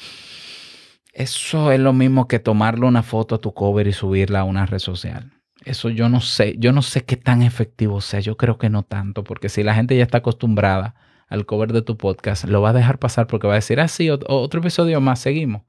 eso 1.12 1.70
es 1.70 1.80
lo 1.80 1.92
mismo 1.92 2.28
que 2.28 2.38
tomarle 2.38 2.86
una 2.86 3.02
foto 3.02 3.34
a 3.34 3.40
tu 3.42 3.52
cover 3.52 3.88
y 3.88 3.92
subirla 3.92 4.40
a 4.40 4.44
una 4.44 4.64
red 4.64 4.78
social. 4.78 5.41
Eso 5.64 5.90
yo 5.90 6.08
no 6.08 6.20
sé, 6.20 6.56
yo 6.58 6.72
no 6.72 6.82
sé 6.82 7.04
qué 7.04 7.16
tan 7.16 7.42
efectivo 7.42 8.00
sea, 8.00 8.20
yo 8.20 8.36
creo 8.36 8.58
que 8.58 8.68
no 8.68 8.82
tanto, 8.82 9.22
porque 9.22 9.48
si 9.48 9.62
la 9.62 9.74
gente 9.74 9.96
ya 9.96 10.02
está 10.02 10.18
acostumbrada 10.18 10.94
al 11.28 11.46
cover 11.46 11.72
de 11.72 11.82
tu 11.82 11.96
podcast, 11.96 12.44
lo 12.44 12.60
va 12.60 12.70
a 12.70 12.72
dejar 12.72 12.98
pasar 12.98 13.26
porque 13.26 13.46
va 13.46 13.54
a 13.54 13.56
decir, 13.56 13.80
ah, 13.80 13.88
sí, 13.88 14.10
otro 14.10 14.60
episodio 14.60 15.00
más, 15.00 15.20
seguimos. 15.20 15.62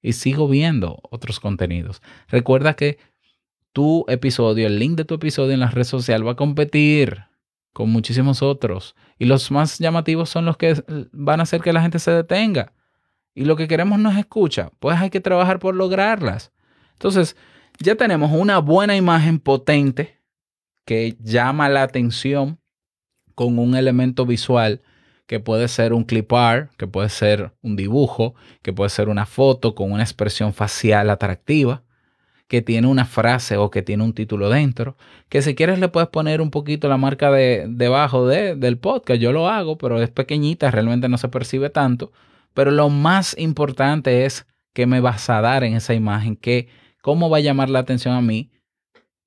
Y 0.00 0.12
sigo 0.12 0.48
viendo 0.48 1.00
otros 1.10 1.40
contenidos. 1.40 2.02
Recuerda 2.28 2.74
que 2.74 2.98
tu 3.72 4.04
episodio, 4.08 4.66
el 4.66 4.78
link 4.78 4.96
de 4.96 5.04
tu 5.04 5.14
episodio 5.14 5.52
en 5.52 5.60
la 5.60 5.70
red 5.70 5.84
social 5.84 6.26
va 6.26 6.32
a 6.32 6.36
competir 6.36 7.24
con 7.72 7.90
muchísimos 7.90 8.42
otros. 8.42 8.94
Y 9.18 9.24
los 9.24 9.50
más 9.50 9.78
llamativos 9.78 10.28
son 10.28 10.44
los 10.44 10.56
que 10.56 10.82
van 11.12 11.40
a 11.40 11.44
hacer 11.44 11.60
que 11.62 11.72
la 11.72 11.82
gente 11.82 11.98
se 11.98 12.10
detenga. 12.10 12.72
Y 13.34 13.44
lo 13.44 13.56
que 13.56 13.68
queremos 13.68 13.98
no 13.98 14.10
es 14.10 14.18
escucha, 14.18 14.70
pues 14.78 14.98
hay 14.98 15.10
que 15.10 15.20
trabajar 15.20 15.58
por 15.58 15.74
lograrlas. 15.74 16.52
Entonces, 16.94 17.36
ya 17.80 17.94
tenemos 17.94 18.32
una 18.32 18.58
buena 18.58 18.96
imagen 18.96 19.38
potente 19.38 20.18
que 20.84 21.16
llama 21.20 21.68
la 21.68 21.82
atención 21.82 22.58
con 23.34 23.58
un 23.58 23.76
elemento 23.76 24.26
visual 24.26 24.82
que 25.26 25.40
puede 25.40 25.68
ser 25.68 25.92
un 25.92 26.04
clip 26.04 26.32
art, 26.32 26.72
que 26.76 26.86
puede 26.86 27.10
ser 27.10 27.52
un 27.60 27.76
dibujo, 27.76 28.34
que 28.62 28.72
puede 28.72 28.88
ser 28.88 29.08
una 29.08 29.26
foto 29.26 29.74
con 29.74 29.92
una 29.92 30.02
expresión 30.02 30.54
facial 30.54 31.10
atractiva 31.10 31.82
que 32.48 32.62
tiene 32.62 32.86
una 32.86 33.04
frase 33.04 33.58
o 33.58 33.70
que 33.70 33.82
tiene 33.82 34.02
un 34.02 34.14
título 34.14 34.48
dentro, 34.48 34.96
que 35.28 35.42
si 35.42 35.54
quieres 35.54 35.78
le 35.78 35.88
puedes 35.88 36.08
poner 36.08 36.40
un 36.40 36.50
poquito 36.50 36.88
la 36.88 36.96
marca 36.96 37.30
de 37.30 37.66
debajo 37.68 38.26
de, 38.26 38.56
del 38.56 38.78
podcast, 38.78 39.20
yo 39.20 39.32
lo 39.32 39.48
hago, 39.50 39.76
pero 39.76 40.02
es 40.02 40.08
pequeñita, 40.08 40.70
realmente 40.70 41.10
no 41.10 41.18
se 41.18 41.28
percibe 41.28 41.68
tanto, 41.68 42.10
pero 42.54 42.70
lo 42.70 42.88
más 42.88 43.36
importante 43.38 44.24
es 44.24 44.46
que 44.72 44.86
me 44.86 45.00
vas 45.00 45.28
a 45.28 45.42
dar 45.42 45.62
en 45.62 45.74
esa 45.74 45.92
imagen, 45.92 46.36
que 46.36 46.68
cómo 47.08 47.30
va 47.30 47.38
a 47.38 47.40
llamar 47.40 47.70
la 47.70 47.78
atención 47.78 48.14
a 48.14 48.20
mí, 48.20 48.50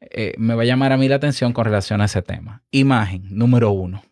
eh, 0.02 0.36
me 0.38 0.54
va 0.54 0.62
a 0.62 0.66
llamar 0.66 0.92
a 0.92 0.98
mí 0.98 1.08
la 1.08 1.16
atención 1.16 1.52
con 1.52 1.66
relación 1.66 2.00
a 2.00 2.06
ese 2.06 2.22
tema. 2.22 2.62
Imagen, 2.70 3.24
número 3.32 3.72
uno. 3.72 4.04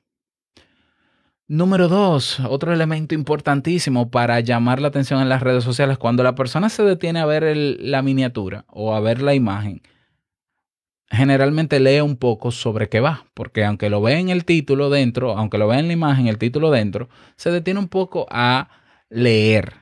Número 1.48 1.88
dos, 1.88 2.40
otro 2.40 2.74
elemento 2.74 3.14
importantísimo 3.14 4.10
para 4.10 4.40
llamar 4.40 4.82
la 4.82 4.88
atención 4.88 5.22
en 5.22 5.30
las 5.30 5.44
redes 5.44 5.64
sociales, 5.64 6.00
cuando 6.00 6.24
la 6.24 6.34
persona 6.34 6.70
se 6.70 6.82
detiene 6.82 7.20
a 7.20 7.28
ver 7.28 7.56
la 7.56 8.02
miniatura 8.02 8.66
o 8.70 8.96
a 8.96 9.02
ver 9.02 9.22
la 9.22 9.36
imagen, 9.36 9.84
generalmente 11.12 11.80
lee 11.80 12.02
un 12.02 12.16
poco 12.16 12.50
sobre 12.50 12.90
qué 12.90 13.02
va, 13.02 13.28
porque 13.36 13.66
aunque 13.66 13.92
lo 13.92 14.02
ve 14.02 14.18
en 14.18 14.30
el 14.30 14.46
título 14.46 14.90
dentro, 14.90 15.38
aunque 15.38 15.60
lo 15.60 15.68
ve 15.68 15.78
en 15.78 15.86
la 15.86 15.94
imagen, 15.94 16.26
el 16.26 16.40
título 16.40 16.72
dentro, 16.72 17.08
se 17.36 17.52
detiene 17.52 17.80
un 17.80 17.88
poco 17.88 18.26
a 18.32 18.68
leer. 19.12 19.76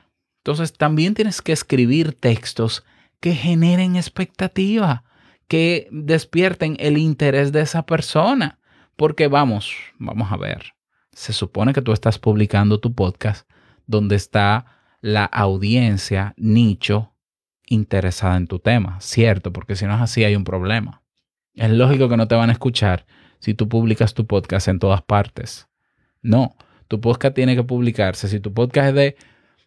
Entonces 0.44 0.74
también 0.74 1.14
tienes 1.14 1.40
que 1.40 1.52
escribir 1.52 2.12
textos 2.12 2.84
que 3.20 3.34
generen 3.34 3.96
expectativa, 3.96 5.04
que 5.48 5.88
despierten 5.90 6.76
el 6.78 6.98
interés 6.98 7.52
de 7.52 7.60
esa 7.60 7.84
persona, 7.84 8.58
porque 8.96 9.28
vamos, 9.28 9.74
vamos 9.98 10.30
a 10.32 10.36
ver 10.36 10.78
se 11.18 11.32
supone 11.32 11.72
que 11.72 11.82
tú 11.82 11.92
estás 11.92 12.16
publicando 12.20 12.78
tu 12.78 12.94
podcast 12.94 13.50
donde 13.88 14.14
está 14.14 14.66
la 15.00 15.24
audiencia, 15.24 16.32
nicho, 16.36 17.12
interesada 17.66 18.36
en 18.36 18.46
tu 18.46 18.60
tema, 18.60 19.00
¿cierto? 19.00 19.52
Porque 19.52 19.74
si 19.74 19.84
no 19.84 19.96
es 19.96 20.00
así 20.00 20.22
hay 20.22 20.36
un 20.36 20.44
problema. 20.44 21.02
Es 21.54 21.72
lógico 21.72 22.08
que 22.08 22.16
no 22.16 22.28
te 22.28 22.36
van 22.36 22.50
a 22.50 22.52
escuchar 22.52 23.04
si 23.40 23.52
tú 23.52 23.68
publicas 23.68 24.14
tu 24.14 24.28
podcast 24.28 24.68
en 24.68 24.78
todas 24.78 25.02
partes. 25.02 25.66
No, 26.22 26.54
tu 26.86 27.00
podcast 27.00 27.34
tiene 27.34 27.56
que 27.56 27.64
publicarse. 27.64 28.28
Si 28.28 28.38
tu 28.38 28.54
podcast 28.54 28.90
es 28.90 28.94
de 28.94 29.16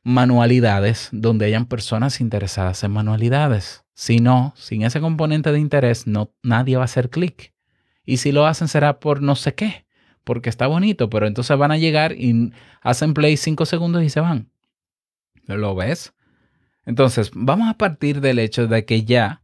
manualidades, 0.03 1.09
donde 1.11 1.45
hayan 1.45 1.65
personas 1.65 2.21
interesadas 2.21 2.83
en 2.83 2.91
manualidades. 2.91 3.83
Si 3.93 4.19
no, 4.19 4.53
sin 4.55 4.83
ese 4.83 4.99
componente 4.99 5.51
de 5.51 5.59
interés, 5.59 6.07
no, 6.07 6.33
nadie 6.43 6.77
va 6.77 6.83
a 6.83 6.85
hacer 6.85 7.09
clic. 7.09 7.53
Y 8.03 8.17
si 8.17 8.31
lo 8.31 8.45
hacen 8.45 8.67
será 8.67 8.99
por 8.99 9.21
no 9.21 9.35
sé 9.35 9.53
qué 9.53 9.85
porque 10.23 10.49
está 10.49 10.67
bonito, 10.67 11.09
pero 11.09 11.27
entonces 11.27 11.57
van 11.57 11.71
a 11.71 11.77
llegar 11.77 12.13
y 12.13 12.51
hacen 12.81 13.13
play 13.13 13.37
cinco 13.37 13.65
segundos 13.65 14.03
y 14.03 14.09
se 14.09 14.19
van. 14.19 14.51
¿Lo 15.47 15.75
ves? 15.75 16.13
Entonces, 16.85 17.31
vamos 17.33 17.69
a 17.69 17.77
partir 17.77 18.21
del 18.21 18.39
hecho 18.39 18.67
de 18.67 18.85
que 18.85 19.03
ya 19.03 19.43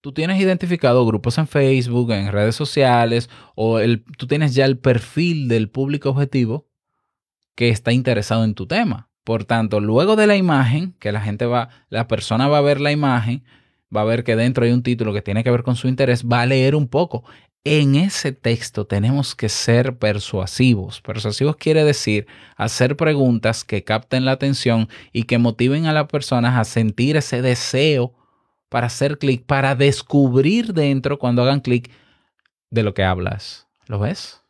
tú 0.00 0.12
tienes 0.12 0.40
identificado 0.40 1.06
grupos 1.06 1.38
en 1.38 1.46
Facebook, 1.46 2.12
en 2.12 2.30
redes 2.30 2.54
sociales, 2.54 3.30
o 3.54 3.78
el, 3.78 4.04
tú 4.18 4.26
tienes 4.26 4.54
ya 4.54 4.64
el 4.66 4.78
perfil 4.78 5.48
del 5.48 5.70
público 5.70 6.10
objetivo 6.10 6.68
que 7.54 7.70
está 7.70 7.92
interesado 7.92 8.44
en 8.44 8.54
tu 8.54 8.66
tema. 8.66 9.08
Por 9.24 9.44
tanto, 9.44 9.80
luego 9.80 10.16
de 10.16 10.26
la 10.26 10.36
imagen, 10.36 10.94
que 10.98 11.12
la 11.12 11.20
gente 11.20 11.46
va, 11.46 11.70
la 11.88 12.06
persona 12.06 12.46
va 12.46 12.58
a 12.58 12.62
ver 12.62 12.80
la 12.80 12.92
imagen, 12.92 13.42
va 13.94 14.02
a 14.02 14.04
ver 14.04 14.22
que 14.22 14.36
dentro 14.36 14.64
hay 14.64 14.72
un 14.72 14.82
título 14.82 15.12
que 15.12 15.22
tiene 15.22 15.42
que 15.42 15.50
ver 15.50 15.62
con 15.62 15.76
su 15.76 15.88
interés, 15.88 16.26
va 16.26 16.42
a 16.42 16.46
leer 16.46 16.74
un 16.74 16.88
poco 16.88 17.24
en 17.64 17.94
ese 17.94 18.32
texto 18.32 18.86
tenemos 18.86 19.34
que 19.34 19.48
ser 19.48 19.98
persuasivos. 19.98 21.00
Persuasivos 21.00 21.56
quiere 21.56 21.82
decir 21.82 22.26
hacer 22.56 22.96
preguntas 22.96 23.64
que 23.64 23.84
capten 23.84 24.26
la 24.26 24.32
atención 24.32 24.88
y 25.12 25.24
que 25.24 25.38
motiven 25.38 25.86
a 25.86 25.94
las 25.94 26.06
personas 26.06 26.58
a 26.58 26.64
sentir 26.64 27.16
ese 27.16 27.40
deseo 27.40 28.12
para 28.68 28.88
hacer 28.88 29.18
clic, 29.18 29.46
para 29.46 29.74
descubrir 29.74 30.74
dentro 30.74 31.18
cuando 31.18 31.42
hagan 31.42 31.60
clic 31.60 31.90
de 32.70 32.82
lo 32.82 32.92
que 32.92 33.04
hablas. 33.04 33.66
¿Lo 33.86 33.98
ves? 33.98 34.43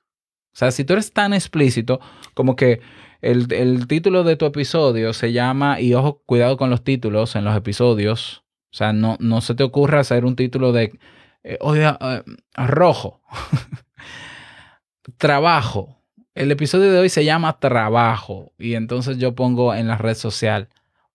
O 0.55 0.57
sea, 0.57 0.71
si 0.71 0.85
tú 0.85 0.93
eres 0.95 1.13
tan 1.13 1.35
explícito 1.35 2.01
como 2.33 2.57
que 2.57 2.81
el, 3.21 3.53
el 3.53 3.87
título 3.87 4.23
de 4.25 4.37
tu 4.37 4.47
episodio 4.47 5.13
se 5.13 5.33
llama, 5.33 5.81
y 5.81 5.95
ojo, 5.95 6.23
cuidado 6.25 6.57
con 6.57 6.71
los 6.71 6.85
títulos 6.85 7.37
en 7.37 7.45
los 7.45 7.57
episodios, 7.57 8.45
o 8.73 8.77
sea, 8.77 8.93
no, 8.93 9.17
no 9.21 9.41
se 9.41 9.55
te 9.55 9.65
ocurra 9.65 10.01
hacer 10.01 10.25
un 10.25 10.37
título 10.37 10.73
de 10.73 10.99
eh, 11.45 11.59
oiga, 11.61 11.99
eh, 12.01 12.23
rojo. 12.57 13.21
trabajo. 15.19 16.03
El 16.35 16.51
episodio 16.51 16.91
de 16.91 16.99
hoy 16.99 17.09
se 17.11 17.25
llama 17.25 17.61
Trabajo 17.61 18.53
y 18.59 18.75
entonces 18.75 19.19
yo 19.19 19.35
pongo 19.35 19.75
en 19.75 19.87
la 19.87 19.99
red 19.99 20.15
social, 20.15 20.69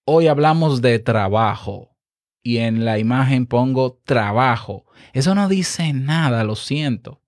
hoy 0.05 0.27
hablamos 0.27 0.81
de 0.81 0.99
trabajo 0.99 1.97
y 2.41 2.57
en 2.57 2.85
la 2.85 2.99
imagen 2.99 3.47
pongo 3.47 3.99
trabajo. 4.05 4.85
Eso 5.13 5.35
no 5.35 5.49
dice 5.49 5.91
nada, 5.93 6.43
lo 6.43 6.55
siento. 6.55 7.21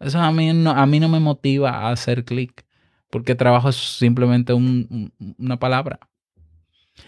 Eso 0.00 0.20
a 0.20 0.30
mí 0.32 0.52
no, 0.52 0.70
a 0.70 0.86
mí 0.86 1.00
no 1.00 1.08
me 1.08 1.20
motiva 1.20 1.70
a 1.70 1.90
hacer 1.90 2.24
clic 2.24 2.64
porque 3.10 3.34
trabajo 3.34 3.68
es 3.68 3.76
simplemente 3.76 4.52
una 4.52 5.58
palabra. 5.58 6.00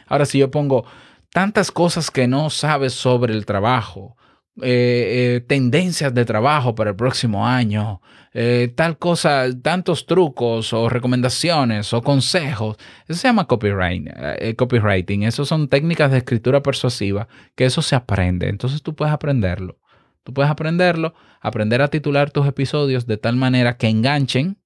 Ahora, 0.07 0.25
si 0.25 0.39
yo 0.39 0.51
pongo 0.51 0.85
tantas 1.33 1.71
cosas 1.71 2.11
que 2.11 2.27
no 2.27 2.51
sabes 2.51 2.95
sobre 2.95 3.35
el 3.35 3.47
trabajo, 3.47 4.17
eh, 4.63 5.37
eh, 5.37 5.41
tendencias 5.47 6.13
de 6.13 6.25
trabajo 6.25 6.75
para 6.75 6.91
el 6.91 6.97
próximo 6.97 7.47
año, 7.47 8.01
eh, 8.33 8.73
tal 8.75 8.99
cosa, 8.99 9.47
tantos 9.63 10.07
trucos 10.07 10.73
o 10.73 10.89
recomendaciones 10.89 11.93
o 11.93 12.03
consejos. 12.03 12.77
Eso 13.07 13.21
se 13.21 13.29
llama 13.29 13.47
copyright, 13.47 14.57
copywriting. 14.57 15.25
Eso 15.25 15.45
son 15.45 15.69
técnicas 15.69 16.11
de 16.11 16.19
escritura 16.19 16.63
persuasiva 16.63 17.29
que 17.55 17.65
eso 17.65 17.83
se 17.83 17.97
aprende. 17.97 18.49
Entonces 18.49 18.83
tú 18.83 18.95
puedes 18.95 19.15
aprenderlo. 19.15 19.79
Tú 20.23 20.35
puedes 20.35 20.51
aprenderlo, 20.51 21.15
aprender 21.41 21.83
a 21.83 21.89
titular 21.89 22.31
tus 22.31 22.47
episodios 22.47 23.07
de 23.07 23.17
tal 23.17 23.37
manera 23.37 23.77
que 23.77 23.89
enganchen, 23.89 24.59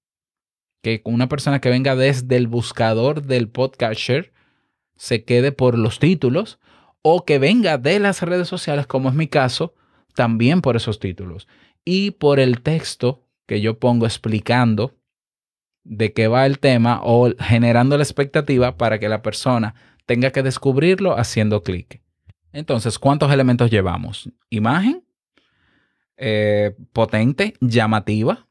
que 0.83 1.01
una 1.05 1.29
persona 1.29 1.61
que 1.61 1.71
venga 1.71 1.97
desde 1.97 2.37
el 2.37 2.47
buscador 2.47 3.23
del 3.23 3.49
podcaster 3.49 4.33
se 4.97 5.25
quede 5.25 5.53
por 5.53 5.79
los 5.79 5.99
títulos 5.99 6.59
o 7.03 7.25
que 7.25 7.39
venga 7.39 7.79
de 7.79 7.99
las 8.01 8.23
redes 8.23 8.49
sociales, 8.49 8.87
como 8.87 9.09
es 9.09 9.15
mi 9.15 9.29
caso, 9.29 9.75
también 10.15 10.61
por 10.61 10.77
esos 10.77 11.01
títulos 11.01 11.49
y 11.85 12.13
por 12.13 12.41
el 12.41 12.63
texto 12.63 13.27
que 13.47 13.61
yo 13.61 13.79
pongo 13.79 14.07
explicando 14.07 14.95
de 15.85 16.13
qué 16.13 16.29
va 16.29 16.47
el 16.47 16.59
tema 16.59 17.01
o 17.03 17.31
generando 17.39 17.97
la 17.97 18.03
expectativa 18.03 18.77
para 18.77 18.99
que 18.99 19.09
la 19.09 19.23
persona 19.23 19.75
tenga 20.07 20.31
que 20.31 20.43
descubrirlo 20.43 21.19
haciendo 21.19 21.63
clic. 21.63 22.03
Entonces, 22.53 22.99
¿cuántos 22.99 23.33
elementos 23.33 23.71
llevamos? 23.71 24.31
Imagen, 24.49 25.04
eh, 26.16 26.76
potente, 26.92 27.54
llamativa, 27.61 28.47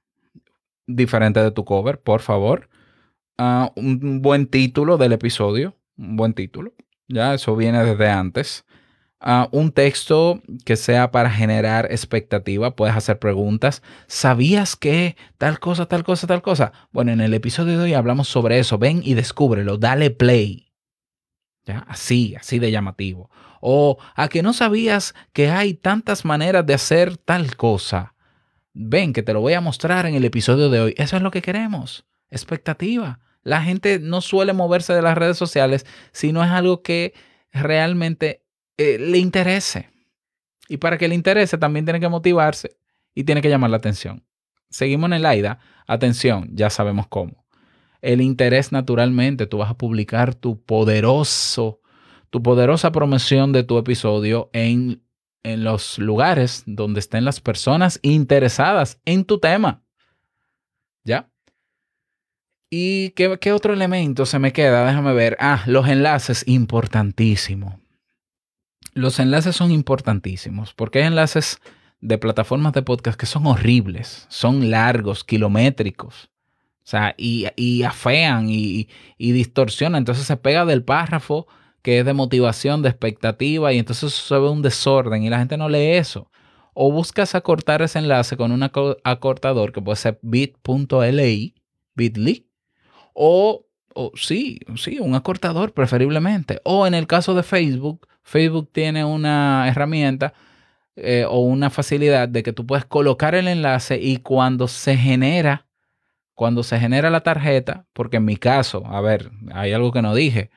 diferente 0.88 1.41
de 1.41 1.51
tu 1.51 1.65
cover, 1.65 2.00
por 2.01 2.22
favor. 2.22 2.70
Ah, 3.38 3.72
un 3.75 4.22
buen 4.22 4.48
título 4.48 4.98
del 4.98 5.13
episodio, 5.13 5.75
un 5.98 6.15
buen 6.15 6.34
título. 6.34 6.74
Ya, 7.08 7.34
eso 7.34 7.55
viene 7.55 7.84
desde 7.84 8.10
antes. 8.10 8.65
Ah, 9.25 9.48
un 9.53 9.72
texto 9.72 10.41
que 10.65 10.75
sea 10.75 11.12
para 11.12 11.32
generar 11.32 11.88
expectativa, 11.89 12.75
puedes 12.75 12.96
hacer 12.96 13.20
preguntas. 13.20 13.82
¿Sabías 14.08 14.75
que 14.75 15.15
tal 15.38 15.60
cosa, 15.60 15.86
tal 15.86 16.03
cosa, 16.03 16.27
tal 16.27 16.41
cosa? 16.41 16.74
Bueno, 16.91 17.13
en 17.13 17.22
el 17.22 17.34
episodio 17.34 17.77
de 17.77 17.86
hoy 17.86 17.93
hablamos 17.93 18.27
sobre 18.27 18.60
eso. 18.60 18.77
Ven 18.77 19.01
y 19.01 19.13
descúbrelo, 19.13 19.77
dale 19.77 20.10
play. 20.10 20.74
¿Ya? 21.65 21.86
Así, 21.88 22.36
así 22.36 22.60
de 22.60 22.72
llamativo. 22.72 23.29
O 23.65 23.98
a 24.15 24.27
que 24.27 24.43
no 24.43 24.51
sabías 24.51 25.15
que 25.32 25.50
hay 25.50 25.74
tantas 25.74 26.25
maneras 26.25 26.65
de 26.65 26.74
hacer 26.74 27.15
tal 27.15 27.55
cosa. 27.55 28.13
Ven, 28.74 29.13
que 29.13 29.24
te 29.24 29.32
lo 29.32 29.39
voy 29.39 29.53
a 29.53 29.62
mostrar 29.62 30.05
en 30.05 30.15
el 30.15 30.25
episodio 30.25 30.70
de 30.70 30.82
hoy. 30.82 30.93
Eso 30.98 31.15
es 31.15 31.22
lo 31.24 31.32
que 31.32 31.41
queremos. 31.41 32.05
Expectativa. 32.29 33.22
La 33.41 33.62
gente 33.62 34.00
no 34.00 34.20
suele 34.20 34.51
moverse 34.51 34.93
de 34.93 35.01
las 35.01 35.17
redes 35.17 35.38
sociales 35.38 35.86
si 36.12 36.34
no 36.34 36.43
es 36.43 36.51
algo 36.51 36.82
que 36.82 37.13
realmente 37.53 38.43
eh, 38.75 38.98
le 39.00 39.17
interese. 39.17 39.91
Y 40.67 40.75
para 40.75 40.98
que 40.98 41.08
le 41.08 41.15
interese 41.15 41.58
también 41.58 41.86
tiene 41.86 42.01
que 42.01 42.10
motivarse 42.10 42.75
y 43.15 43.24
tiene 43.24 43.41
que 43.41 43.50
llamar 43.50 43.70
la 43.70 43.77
atención. 43.77 44.25
Seguimos 44.70 45.08
en 45.08 45.13
el 45.13 45.25
AIDA. 45.25 45.60
Atención, 45.88 46.50
ya 46.51 46.70
sabemos 46.70 47.08
cómo. 47.08 47.46
El 48.01 48.20
interés 48.20 48.74
naturalmente, 48.74 49.48
tú 49.48 49.60
vas 49.60 49.70
a 49.70 49.77
publicar 49.77 50.36
tu 50.36 50.62
poderoso 50.62 51.79
tu 52.34 52.42
poderosa 52.42 52.92
promoción 52.92 53.52
de 53.52 53.63
tu 53.63 53.78
episodio 53.78 54.50
en, 54.54 55.04
en 55.44 55.63
los 55.63 56.00
lugares 56.00 56.63
donde 56.66 57.00
estén 57.00 57.25
las 57.25 57.40
personas 57.40 58.00
interesadas 58.02 59.00
en 59.06 59.24
tu 59.24 59.38
tema. 59.38 59.84
¿Ya? 61.04 61.30
¿Y 62.72 63.12
qué, 63.12 63.38
qué, 63.40 63.52
otro 63.52 63.72
elemento 63.72 64.25
se 64.25 64.40
me 64.40 64.52
queda? 64.52 64.84
Déjame 64.84 65.13
ver. 65.13 65.38
Ah, 65.40 65.62
los 65.68 65.88
enlaces, 65.88 66.44
importantísimo. 66.48 67.80
Los 68.96 69.20
enlaces 69.20 69.56
son 69.56 69.70
importantísimos 69.70 70.74
porque 70.74 71.04
hay 71.04 71.06
enlaces 71.06 71.62
de 72.02 72.18
plataformas 72.18 72.74
de 72.74 72.82
podcast 72.82 73.20
que 73.20 73.28
son 73.28 73.46
horribles, 73.46 74.25
son 74.30 74.72
largos, 74.72 75.24
kilométricos. 75.24 76.32
O 76.80 76.88
sea, 76.88 77.13
y, 77.16 77.46
y 77.56 77.84
afean 77.84 78.50
y, 78.50 78.90
y 79.20 79.32
distorsionan. 79.34 80.00
Entonces 80.00 80.25
se 80.25 80.38
pega 80.38 80.66
del 80.66 80.84
párrafo 80.84 81.46
que 81.84 82.00
es 82.00 82.06
de 82.06 82.13
motivación, 82.13 82.82
de 82.82 82.90
expectativa, 82.90 83.74
y 83.74 83.78
entonces 83.78 84.13
se 84.13 84.34
ve 84.36 84.50
un 84.50 84.63
desorden 84.63 85.22
y 85.24 85.30
la 85.30 85.40
gente 85.40 85.58
no 85.58 85.70
lee 85.70 85.98
eso. 85.98 86.32
O 86.74 86.92
buscas 86.92 87.36
acortar 87.36 87.84
ese 87.84 88.00
enlace 88.00 88.38
con 88.38 88.52
un 88.52 88.63
acortador 88.63 89.72
que 89.74 89.82
puede 89.82 89.98
ser 89.98 90.18
bit.ly, 90.24 91.54
bit.ly, 91.94 92.48
o, 93.13 93.68
o 93.94 94.12
sí, 94.16 94.60
sí, 94.75 94.98
un 95.00 95.13
acortador 95.13 95.74
preferiblemente. 95.74 96.62
O 96.63 96.88
en 96.88 96.96
el 96.96 97.06
caso 97.06 97.36
de 97.36 97.44
Facebook, 97.44 98.08
Facebook 98.24 98.70
tiene 98.72 99.06
una 99.06 99.68
herramienta 99.68 100.34
eh, 100.96 101.25
o 101.28 101.40
una 101.40 101.70
facilidad 101.70 102.30
de 102.30 102.44
que 102.44 102.54
tú 102.54 102.66
puedes 102.66 102.86
colocar 102.86 103.36
el 103.36 103.48
enlace 103.48 104.00
y 104.02 104.18
cuando 104.18 104.68
se 104.68 104.96
genera, 104.96 105.68
cuando 106.34 106.63
se 106.63 106.80
genera 106.80 107.10
la 107.10 107.22
tarjeta, 107.22 107.88
porque 107.93 108.17
en 108.17 108.26
mi 108.26 108.38
caso, 108.38 108.84
a 108.88 109.02
ver, 109.02 109.32
hay 109.52 109.74
algo 109.74 109.91
que 109.91 110.02
no 110.02 110.15
dije, 110.15 110.50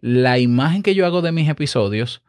la 0.00 0.38
imagen 0.38 0.82
que 0.82 0.94
yo 0.94 1.06
hago 1.06 1.22
de 1.22 1.32
mis 1.32 1.48
episodios, 1.48 2.22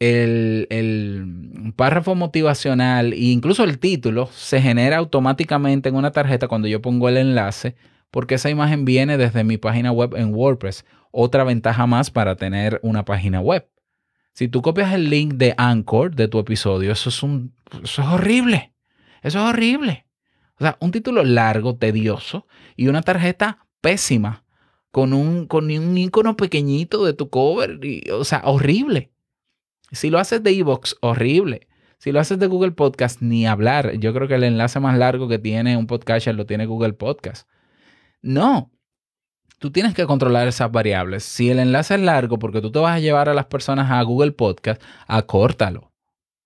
el, 0.00 0.66
el, 0.70 1.72
párrafo 1.74 2.14
motivacional 2.14 3.12
e 3.12 3.16
incluso 3.16 3.64
el 3.64 3.78
título 3.78 4.28
se 4.32 4.60
genera 4.60 4.98
automáticamente 4.98 5.88
en 5.88 5.96
una 5.96 6.12
tarjeta 6.12 6.48
cuando 6.48 6.68
yo 6.68 6.80
pongo 6.80 7.08
el 7.08 7.16
enlace, 7.16 7.76
porque 8.10 8.36
esa 8.36 8.50
imagen 8.50 8.84
viene 8.84 9.18
desde 9.18 9.44
mi 9.44 9.58
página 9.58 9.92
web 9.92 10.14
en 10.16 10.34
WordPress. 10.34 10.84
Otra 11.10 11.44
ventaja 11.44 11.86
más 11.86 12.10
para 12.10 12.36
tener 12.36 12.80
una 12.82 13.04
página 13.04 13.40
web. 13.40 13.68
Si 14.32 14.46
tú 14.48 14.62
copias 14.62 14.92
el 14.92 15.10
link 15.10 15.34
de 15.34 15.54
Anchor 15.56 16.14
de 16.14 16.28
tu 16.28 16.38
episodio, 16.38 16.92
eso 16.92 17.08
es 17.08 17.22
un 17.22 17.54
eso 17.82 18.02
es 18.02 18.08
horrible. 18.08 18.72
Eso 19.22 19.38
es 19.38 19.44
horrible. 19.44 20.06
O 20.60 20.64
sea, 20.64 20.76
un 20.80 20.90
título 20.90 21.24
largo, 21.24 21.76
tedioso 21.76 22.46
y 22.76 22.88
una 22.88 23.02
tarjeta 23.02 23.66
pésima 23.80 24.44
con 24.90 25.12
un, 25.12 25.46
con 25.46 25.70
un 25.70 25.98
icono 25.98 26.36
pequeñito 26.36 27.04
de 27.04 27.12
tu 27.12 27.30
cover. 27.30 27.80
o 28.12 28.24
sea, 28.24 28.42
horrible. 28.44 29.12
Si 29.92 30.10
lo 30.10 30.18
haces 30.18 30.42
de 30.42 30.50
Evox, 30.50 30.96
horrible. 31.00 31.68
Si 31.98 32.12
lo 32.12 32.20
haces 32.20 32.38
de 32.38 32.46
Google 32.46 32.72
Podcast, 32.72 33.20
ni 33.20 33.46
hablar. 33.46 33.98
Yo 33.98 34.14
creo 34.14 34.28
que 34.28 34.34
el 34.34 34.44
enlace 34.44 34.78
más 34.80 34.96
largo 34.96 35.28
que 35.28 35.38
tiene 35.38 35.76
un 35.76 35.86
podcaster 35.86 36.34
lo 36.34 36.46
tiene 36.46 36.66
Google 36.66 36.92
Podcast. 36.92 37.48
No. 38.22 38.70
Tú 39.58 39.72
tienes 39.72 39.94
que 39.94 40.06
controlar 40.06 40.46
esas 40.46 40.70
variables. 40.70 41.24
Si 41.24 41.50
el 41.50 41.58
enlace 41.58 41.96
es 41.96 42.00
largo 42.00 42.38
porque 42.38 42.60
tú 42.60 42.70
te 42.70 42.78
vas 42.78 42.96
a 42.96 43.00
llevar 43.00 43.28
a 43.28 43.34
las 43.34 43.46
personas 43.46 43.90
a 43.90 44.00
Google 44.02 44.32
Podcast, 44.32 44.80
acórtalo. 45.08 45.92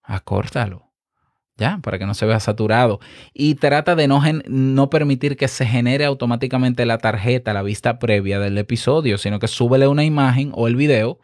Acórtalo. 0.02 0.91
¿Ya? 1.56 1.78
Para 1.82 1.98
que 1.98 2.06
no 2.06 2.14
se 2.14 2.26
vea 2.26 2.40
saturado. 2.40 3.00
Y 3.32 3.56
trata 3.56 3.94
de 3.94 4.08
no, 4.08 4.22
no 4.48 4.90
permitir 4.90 5.36
que 5.36 5.48
se 5.48 5.66
genere 5.66 6.04
automáticamente 6.04 6.86
la 6.86 6.98
tarjeta, 6.98 7.52
la 7.52 7.62
vista 7.62 7.98
previa 7.98 8.38
del 8.38 8.58
episodio, 8.58 9.18
sino 9.18 9.38
que 9.38 9.48
súbele 9.48 9.86
una 9.88 10.04
imagen 10.04 10.52
o 10.54 10.68
el 10.68 10.76
video 10.76 11.18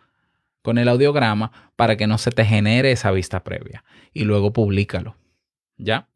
con 0.62 0.78
el 0.78 0.88
audiograma 0.88 1.52
para 1.76 1.96
que 1.96 2.06
no 2.06 2.18
se 2.18 2.30
te 2.30 2.44
genere 2.44 2.92
esa 2.92 3.10
vista 3.10 3.42
previa. 3.42 3.84
Y 4.12 4.24
luego 4.24 4.52
públicalo, 4.52 5.16
¿ya? 5.76 6.08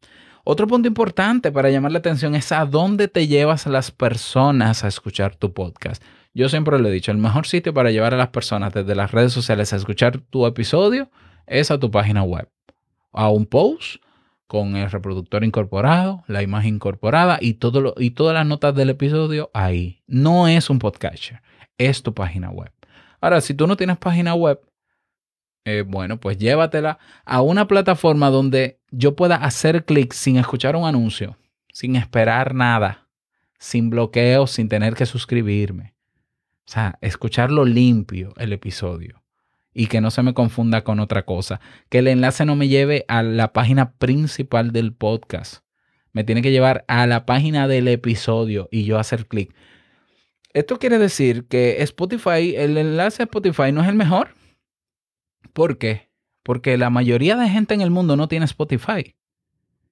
Otro 0.45 0.67
punto 0.67 0.89
importante 0.89 1.53
para 1.53 1.69
llamar 1.69 1.93
la 1.93 1.99
atención 1.99 2.35
es 2.35 2.51
a 2.51 2.65
dónde 2.65 3.07
te 3.07 3.27
llevas 3.27 3.65
a 3.65 3.69
las 3.69 3.91
personas 3.91 4.83
a 4.83 4.89
escuchar 4.89 5.37
tu 5.37 5.53
podcast. 5.53 6.03
Yo 6.33 6.49
siempre 6.49 6.77
lo 6.79 6.89
he 6.89 6.91
dicho, 6.91 7.11
el 7.11 7.17
mejor 7.17 7.47
sitio 7.47 7.73
para 7.73 7.91
llevar 7.91 8.13
a 8.13 8.17
las 8.17 8.29
personas 8.29 8.73
desde 8.73 8.93
las 8.93 9.11
redes 9.11 9.31
sociales 9.31 9.71
a 9.71 9.77
escuchar 9.77 10.17
tu 10.17 10.45
episodio 10.45 11.09
es 11.47 11.71
a 11.71 11.79
tu 11.79 11.91
página 11.91 12.23
web, 12.23 12.49
a 13.13 13.29
un 13.29 13.45
post 13.45 14.03
con 14.47 14.75
el 14.75 14.91
reproductor 14.91 15.43
incorporado, 15.43 16.23
la 16.27 16.43
imagen 16.43 16.75
incorporada 16.75 17.37
y, 17.41 17.55
todo 17.55 17.95
y 17.97 18.11
todas 18.11 18.35
las 18.35 18.45
notas 18.45 18.75
del 18.75 18.89
episodio 18.89 19.49
ahí. 19.53 20.03
No 20.05 20.47
es 20.47 20.69
un 20.69 20.79
podcatcher, 20.79 21.41
es 21.77 22.03
tu 22.03 22.13
página 22.13 22.51
web. 22.51 22.71
Ahora, 23.21 23.41
si 23.41 23.53
tú 23.53 23.65
no 23.65 23.77
tienes 23.77 23.97
página 23.97 24.35
web, 24.35 24.59
eh, 25.65 25.83
bueno, 25.87 26.19
pues 26.19 26.37
llévatela 26.37 26.99
a 27.25 27.41
una 27.41 27.67
plataforma 27.67 28.29
donde 28.29 28.79
yo 28.91 29.15
pueda 29.15 29.37
hacer 29.37 29.85
clic 29.85 30.13
sin 30.13 30.37
escuchar 30.37 30.75
un 30.75 30.85
anuncio, 30.85 31.37
sin 31.71 31.95
esperar 31.95 32.53
nada, 32.53 33.07
sin 33.57 33.89
bloqueo, 33.89 34.45
sin 34.45 34.67
tener 34.67 34.93
que 34.93 35.05
suscribirme. 35.05 35.95
O 36.65 36.71
sea, 36.71 36.97
escucharlo 37.01 37.65
limpio 37.65 38.33
el 38.37 38.53
episodio 38.53 39.22
y 39.73 39.87
que 39.87 40.01
no 40.01 40.11
se 40.11 40.23
me 40.23 40.33
confunda 40.33 40.83
con 40.83 40.99
otra 40.99 41.23
cosa. 41.25 41.59
Que 41.89 41.99
el 41.99 42.07
enlace 42.07 42.45
no 42.45 42.55
me 42.55 42.67
lleve 42.67 43.05
a 43.07 43.23
la 43.23 43.53
página 43.53 43.93
principal 43.93 44.71
del 44.71 44.93
podcast. 44.93 45.63
Me 46.11 46.23
tiene 46.23 46.41
que 46.41 46.51
llevar 46.51 46.85
a 46.87 47.07
la 47.07 47.25
página 47.25 47.67
del 47.67 47.87
episodio 47.87 48.69
y 48.71 48.83
yo 48.83 48.99
hacer 48.99 49.27
clic. 49.27 49.53
Esto 50.53 50.77
quiere 50.77 50.99
decir 50.99 51.47
que 51.47 51.81
Spotify, 51.81 52.55
el 52.55 52.77
enlace 52.77 53.23
a 53.23 53.25
Spotify 53.25 53.71
no 53.71 53.81
es 53.81 53.87
el 53.87 53.95
mejor. 53.95 54.35
¿Por 55.51 55.79
qué? 55.79 56.11
Porque 56.43 56.77
la 56.77 56.91
mayoría 56.91 57.35
de 57.35 57.49
gente 57.49 57.73
en 57.73 57.81
el 57.81 57.89
mundo 57.89 58.15
no 58.15 58.27
tiene 58.27 58.45
Spotify. 58.45 59.15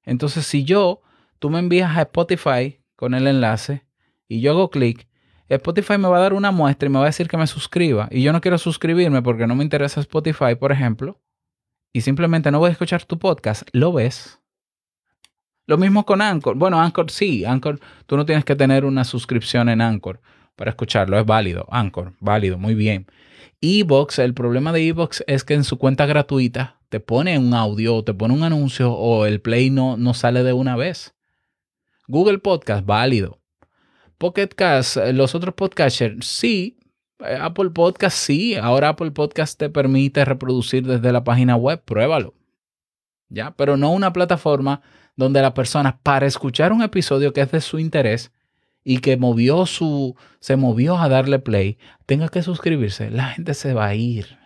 Entonces, 0.03 0.45
si 0.45 0.63
yo, 0.63 1.01
tú 1.39 1.49
me 1.49 1.59
envías 1.59 1.97
a 1.97 2.01
Spotify 2.03 2.79
con 2.95 3.15
el 3.15 3.25
enlace 3.25 3.85
y 4.27 4.41
yo 4.41 4.51
hago 4.51 4.69
clic, 4.69 5.07
Spotify 5.55 5.97
me 5.97 6.07
va 6.07 6.17
a 6.17 6.21
dar 6.21 6.33
una 6.33 6.51
muestra 6.51 6.87
y 6.87 6.89
me 6.89 6.97
va 6.97 7.05
a 7.05 7.07
decir 7.07 7.27
que 7.27 7.35
me 7.35 7.45
suscriba. 7.45 8.07
Y 8.09 8.21
yo 8.21 8.31
no 8.31 8.39
quiero 8.39 8.57
suscribirme 8.57 9.21
porque 9.21 9.47
no 9.47 9.55
me 9.55 9.63
interesa 9.65 9.99
Spotify, 9.99 10.55
por 10.57 10.71
ejemplo. 10.71 11.19
Y 11.91 12.01
simplemente 12.01 12.51
no 12.51 12.59
voy 12.59 12.69
a 12.69 12.71
escuchar 12.71 13.03
tu 13.03 13.19
podcast. 13.19 13.67
Lo 13.73 13.91
ves. 13.91 14.39
Lo 15.67 15.77
mismo 15.77 16.05
con 16.05 16.21
Anchor. 16.21 16.55
Bueno, 16.55 16.79
Anchor 16.79 17.11
sí. 17.11 17.43
Anchor, 17.43 17.81
tú 18.05 18.15
no 18.15 18.25
tienes 18.25 18.45
que 18.45 18.55
tener 18.55 18.85
una 18.85 19.03
suscripción 19.03 19.67
en 19.67 19.81
Anchor 19.81 20.21
para 20.55 20.71
escucharlo. 20.71 21.19
Es 21.19 21.25
válido. 21.25 21.67
Anchor, 21.69 22.13
válido, 22.21 22.57
muy 22.57 22.73
bien. 22.73 23.07
Evox, 23.59 24.19
el 24.19 24.33
problema 24.33 24.71
de 24.71 24.87
Evox 24.87 25.21
es 25.27 25.43
que 25.43 25.53
en 25.53 25.65
su 25.65 25.77
cuenta 25.77 26.05
gratuita 26.05 26.79
te 26.87 27.01
pone 27.01 27.37
un 27.37 27.53
audio, 27.53 28.05
te 28.05 28.13
pone 28.13 28.33
un 28.33 28.43
anuncio 28.43 28.93
o 28.93 29.25
el 29.25 29.41
play 29.41 29.69
no, 29.69 29.97
no 29.97 30.13
sale 30.13 30.43
de 30.43 30.53
una 30.53 30.77
vez. 30.77 31.13
Google 32.07 32.39
Podcast, 32.39 32.85
válido. 32.85 33.40
Pocket 34.21 34.49
Cast, 34.49 34.97
eh, 34.97 35.13
los 35.13 35.33
otros 35.33 35.55
podcasters, 35.55 36.27
sí. 36.27 36.77
Eh, 37.25 37.39
Apple 37.41 37.71
Podcast, 37.71 38.15
sí. 38.15 38.55
Ahora 38.55 38.89
Apple 38.89 39.09
Podcast 39.09 39.57
te 39.57 39.67
permite 39.67 40.23
reproducir 40.23 40.85
desde 40.85 41.11
la 41.11 41.23
página 41.23 41.55
web. 41.55 41.81
Pruébalo. 41.83 42.35
¿ya? 43.29 43.55
Pero 43.57 43.77
no 43.77 43.91
una 43.91 44.13
plataforma 44.13 44.83
donde 45.15 45.41
la 45.41 45.55
persona, 45.55 45.99
para 46.03 46.27
escuchar 46.27 46.71
un 46.71 46.83
episodio 46.83 47.33
que 47.33 47.41
es 47.41 47.51
de 47.51 47.61
su 47.61 47.79
interés 47.79 48.31
y 48.83 48.99
que 48.99 49.17
movió 49.17 49.65
su, 49.65 50.15
se 50.39 50.55
movió 50.55 50.99
a 50.99 51.09
darle 51.09 51.39
play, 51.39 51.79
tenga 52.05 52.29
que 52.29 52.43
suscribirse. 52.43 53.09
La 53.09 53.29
gente 53.29 53.55
se 53.55 53.73
va 53.73 53.87
a 53.87 53.95
ir. 53.95 54.37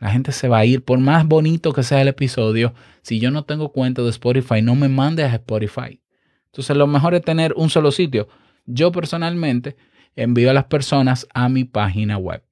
La 0.00 0.10
gente 0.10 0.32
se 0.32 0.48
va 0.48 0.58
a 0.58 0.64
ir. 0.64 0.84
Por 0.84 0.98
más 0.98 1.24
bonito 1.24 1.72
que 1.72 1.84
sea 1.84 2.02
el 2.02 2.08
episodio, 2.08 2.74
si 3.02 3.20
yo 3.20 3.30
no 3.30 3.44
tengo 3.44 3.70
cuenta 3.70 4.02
de 4.02 4.10
Spotify, 4.10 4.60
no 4.60 4.74
me 4.74 4.88
mandes 4.88 5.26
a 5.26 5.36
Spotify. 5.36 6.00
Entonces, 6.46 6.76
lo 6.76 6.88
mejor 6.88 7.14
es 7.14 7.22
tener 7.22 7.54
un 7.56 7.70
solo 7.70 7.92
sitio. 7.92 8.26
Yo 8.66 8.92
personalmente 8.92 9.76
envío 10.16 10.50
a 10.50 10.54
las 10.54 10.64
personas 10.64 11.26
a 11.34 11.48
mi 11.48 11.64
página 11.64 12.18
web. 12.18 12.42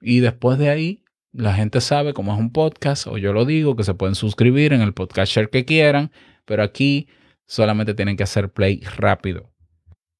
Y 0.00 0.20
después 0.20 0.58
de 0.58 0.70
ahí, 0.70 1.04
la 1.32 1.54
gente 1.54 1.80
sabe 1.80 2.12
cómo 2.12 2.32
es 2.32 2.38
un 2.38 2.52
podcast, 2.52 3.06
o 3.06 3.18
yo 3.18 3.32
lo 3.32 3.44
digo, 3.44 3.76
que 3.76 3.84
se 3.84 3.94
pueden 3.94 4.14
suscribir 4.14 4.72
en 4.72 4.82
el 4.82 4.92
podcaster 4.92 5.48
que 5.48 5.64
quieran, 5.64 6.10
pero 6.44 6.62
aquí 6.62 7.08
solamente 7.46 7.94
tienen 7.94 8.16
que 8.16 8.24
hacer 8.24 8.52
play 8.52 8.80
rápido. 8.96 9.52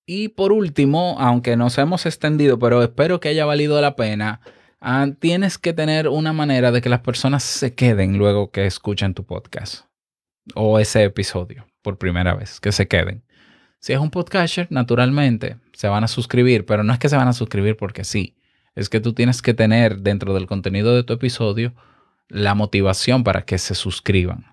Y 0.07 0.29
por 0.29 0.53
último, 0.53 1.17
aunque 1.19 1.57
nos 1.57 1.79
hemos 1.79 2.07
extendido, 2.07 2.59
pero 2.59 2.83
espero 2.83 3.21
que 3.21 3.29
haya 3.29 3.45
valido 3.45 3.81
la 3.81 3.95
pena, 3.97 4.41
ah, 4.81 5.07
tienes 5.19 5.59
que 5.59 5.73
tener 5.73 6.09
una 6.09 6.33
manera 6.33 6.73
de 6.73 6.81
que 6.81 6.89
las 6.89 7.01
personas 7.01 7.43
se 7.43 7.75
queden 7.75 8.19
luego 8.19 8.51
que 8.51 8.67
escuchen 8.67 9.15
tu 9.15 9.25
podcast 9.25 9.85
o 10.55 10.79
ese 10.79 11.05
episodio 11.05 11.67
por 11.83 11.99
primera 11.99 12.35
vez, 12.35 12.61
que 12.61 12.73
se 12.73 12.89
queden. 12.89 13.25
Si 13.83 13.93
es 13.93 13.99
un 13.99 14.11
podcaster, 14.11 14.69
naturalmente 14.71 15.59
se 15.75 15.89
van 15.89 16.05
a 16.05 16.09
suscribir, 16.09 16.65
pero 16.65 16.83
no 16.83 16.95
es 16.95 16.99
que 16.99 17.11
se 17.11 17.17
van 17.17 17.29
a 17.29 17.35
suscribir 17.35 17.77
porque 17.77 18.05
sí 18.05 18.37
es 18.75 18.89
que 18.89 19.01
tú 19.01 19.13
tienes 19.13 19.43
que 19.43 19.55
tener 19.55 19.99
dentro 19.99 20.35
del 20.35 20.47
contenido 20.47 20.95
de 20.95 21.05
tu 21.05 21.13
episodio 21.13 21.75
la 22.29 22.55
motivación 22.55 23.25
para 23.25 23.45
que 23.45 23.59
se 23.59 23.75
suscriban. 23.75 24.47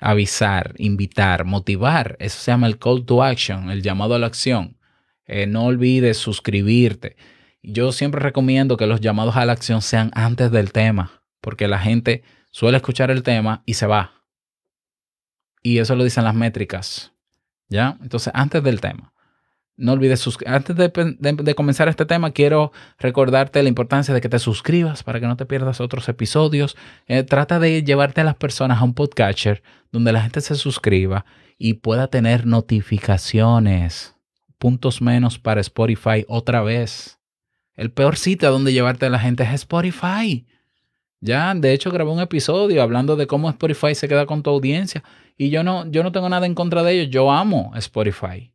Avisar, 0.00 0.74
invitar, 0.78 1.44
motivar. 1.44 2.16
Eso 2.20 2.38
se 2.38 2.50
llama 2.50 2.66
el 2.66 2.78
call 2.78 3.04
to 3.04 3.22
action, 3.22 3.70
el 3.70 3.82
llamado 3.82 4.14
a 4.14 4.18
la 4.18 4.26
acción. 4.26 4.78
Eh, 5.26 5.46
no 5.46 5.64
olvides 5.64 6.16
suscribirte. 6.16 7.16
Yo 7.62 7.92
siempre 7.92 8.20
recomiendo 8.20 8.76
que 8.76 8.86
los 8.86 9.00
llamados 9.00 9.36
a 9.36 9.44
la 9.44 9.52
acción 9.52 9.82
sean 9.82 10.10
antes 10.14 10.50
del 10.50 10.72
tema, 10.72 11.22
porque 11.40 11.68
la 11.68 11.78
gente 11.78 12.22
suele 12.50 12.78
escuchar 12.78 13.10
el 13.10 13.22
tema 13.22 13.62
y 13.66 13.74
se 13.74 13.86
va. 13.86 14.24
Y 15.62 15.78
eso 15.78 15.96
lo 15.96 16.04
dicen 16.04 16.24
las 16.24 16.34
métricas. 16.34 17.12
¿Ya? 17.68 17.98
Entonces, 18.02 18.32
antes 18.34 18.62
del 18.62 18.80
tema. 18.80 19.12
No 19.78 19.92
olvides. 19.92 20.28
Antes 20.44 20.76
de, 20.76 21.54
comenzar 21.54 21.88
este 21.88 22.04
tema, 22.04 22.32
quiero 22.32 22.72
recordarte 22.98 23.62
la 23.62 23.68
importancia 23.68 24.12
de 24.12 24.20
que 24.20 24.28
te 24.28 24.40
suscribas 24.40 25.04
para 25.04 25.20
que 25.20 25.26
no 25.26 25.36
te 25.36 25.46
pierdas 25.46 25.80
otros 25.80 26.08
episodios. 26.08 26.76
Eh, 27.06 27.22
trata 27.22 27.60
de 27.60 27.84
llevarte 27.84 28.20
a 28.20 28.24
las 28.24 28.34
personas 28.34 28.80
a 28.80 28.84
un 28.84 28.92
podcatcher 28.92 29.62
donde 29.92 30.10
la 30.10 30.22
gente 30.22 30.40
se 30.40 30.56
suscriba 30.56 31.24
y 31.58 31.74
pueda 31.74 32.08
tener 32.08 32.44
notificaciones. 32.44 34.16
Puntos 34.58 35.00
menos 35.00 35.38
para 35.38 35.60
Spotify 35.60 36.24
otra 36.26 36.62
vez. 36.62 37.20
El 37.76 37.92
peor 37.92 38.16
sitio 38.16 38.48
a 38.48 38.50
donde 38.50 38.72
llevarte 38.72 39.06
a 39.06 39.10
la 39.10 39.20
gente 39.20 39.44
es 39.44 39.50
Spotify. 39.50 40.44
Ya, 41.20 41.52
de 41.54 41.72
hecho, 41.72 41.90
grabé 41.90 42.10
un 42.10 42.20
episodio 42.20 42.82
hablando 42.82 43.16
de 43.16 43.26
cómo 43.26 43.50
Spotify 43.50 43.94
se 43.94 44.08
queda 44.08 44.26
con 44.26 44.42
tu 44.42 44.50
audiencia. 44.50 45.02
Y 45.36 45.50
yo 45.50 45.62
no, 45.64 45.90
yo 45.90 46.02
no 46.02 46.12
tengo 46.12 46.28
nada 46.28 46.46
en 46.46 46.54
contra 46.54 46.82
de 46.82 46.92
ellos. 46.92 47.10
Yo 47.10 47.30
amo 47.30 47.72
Spotify 47.76 48.52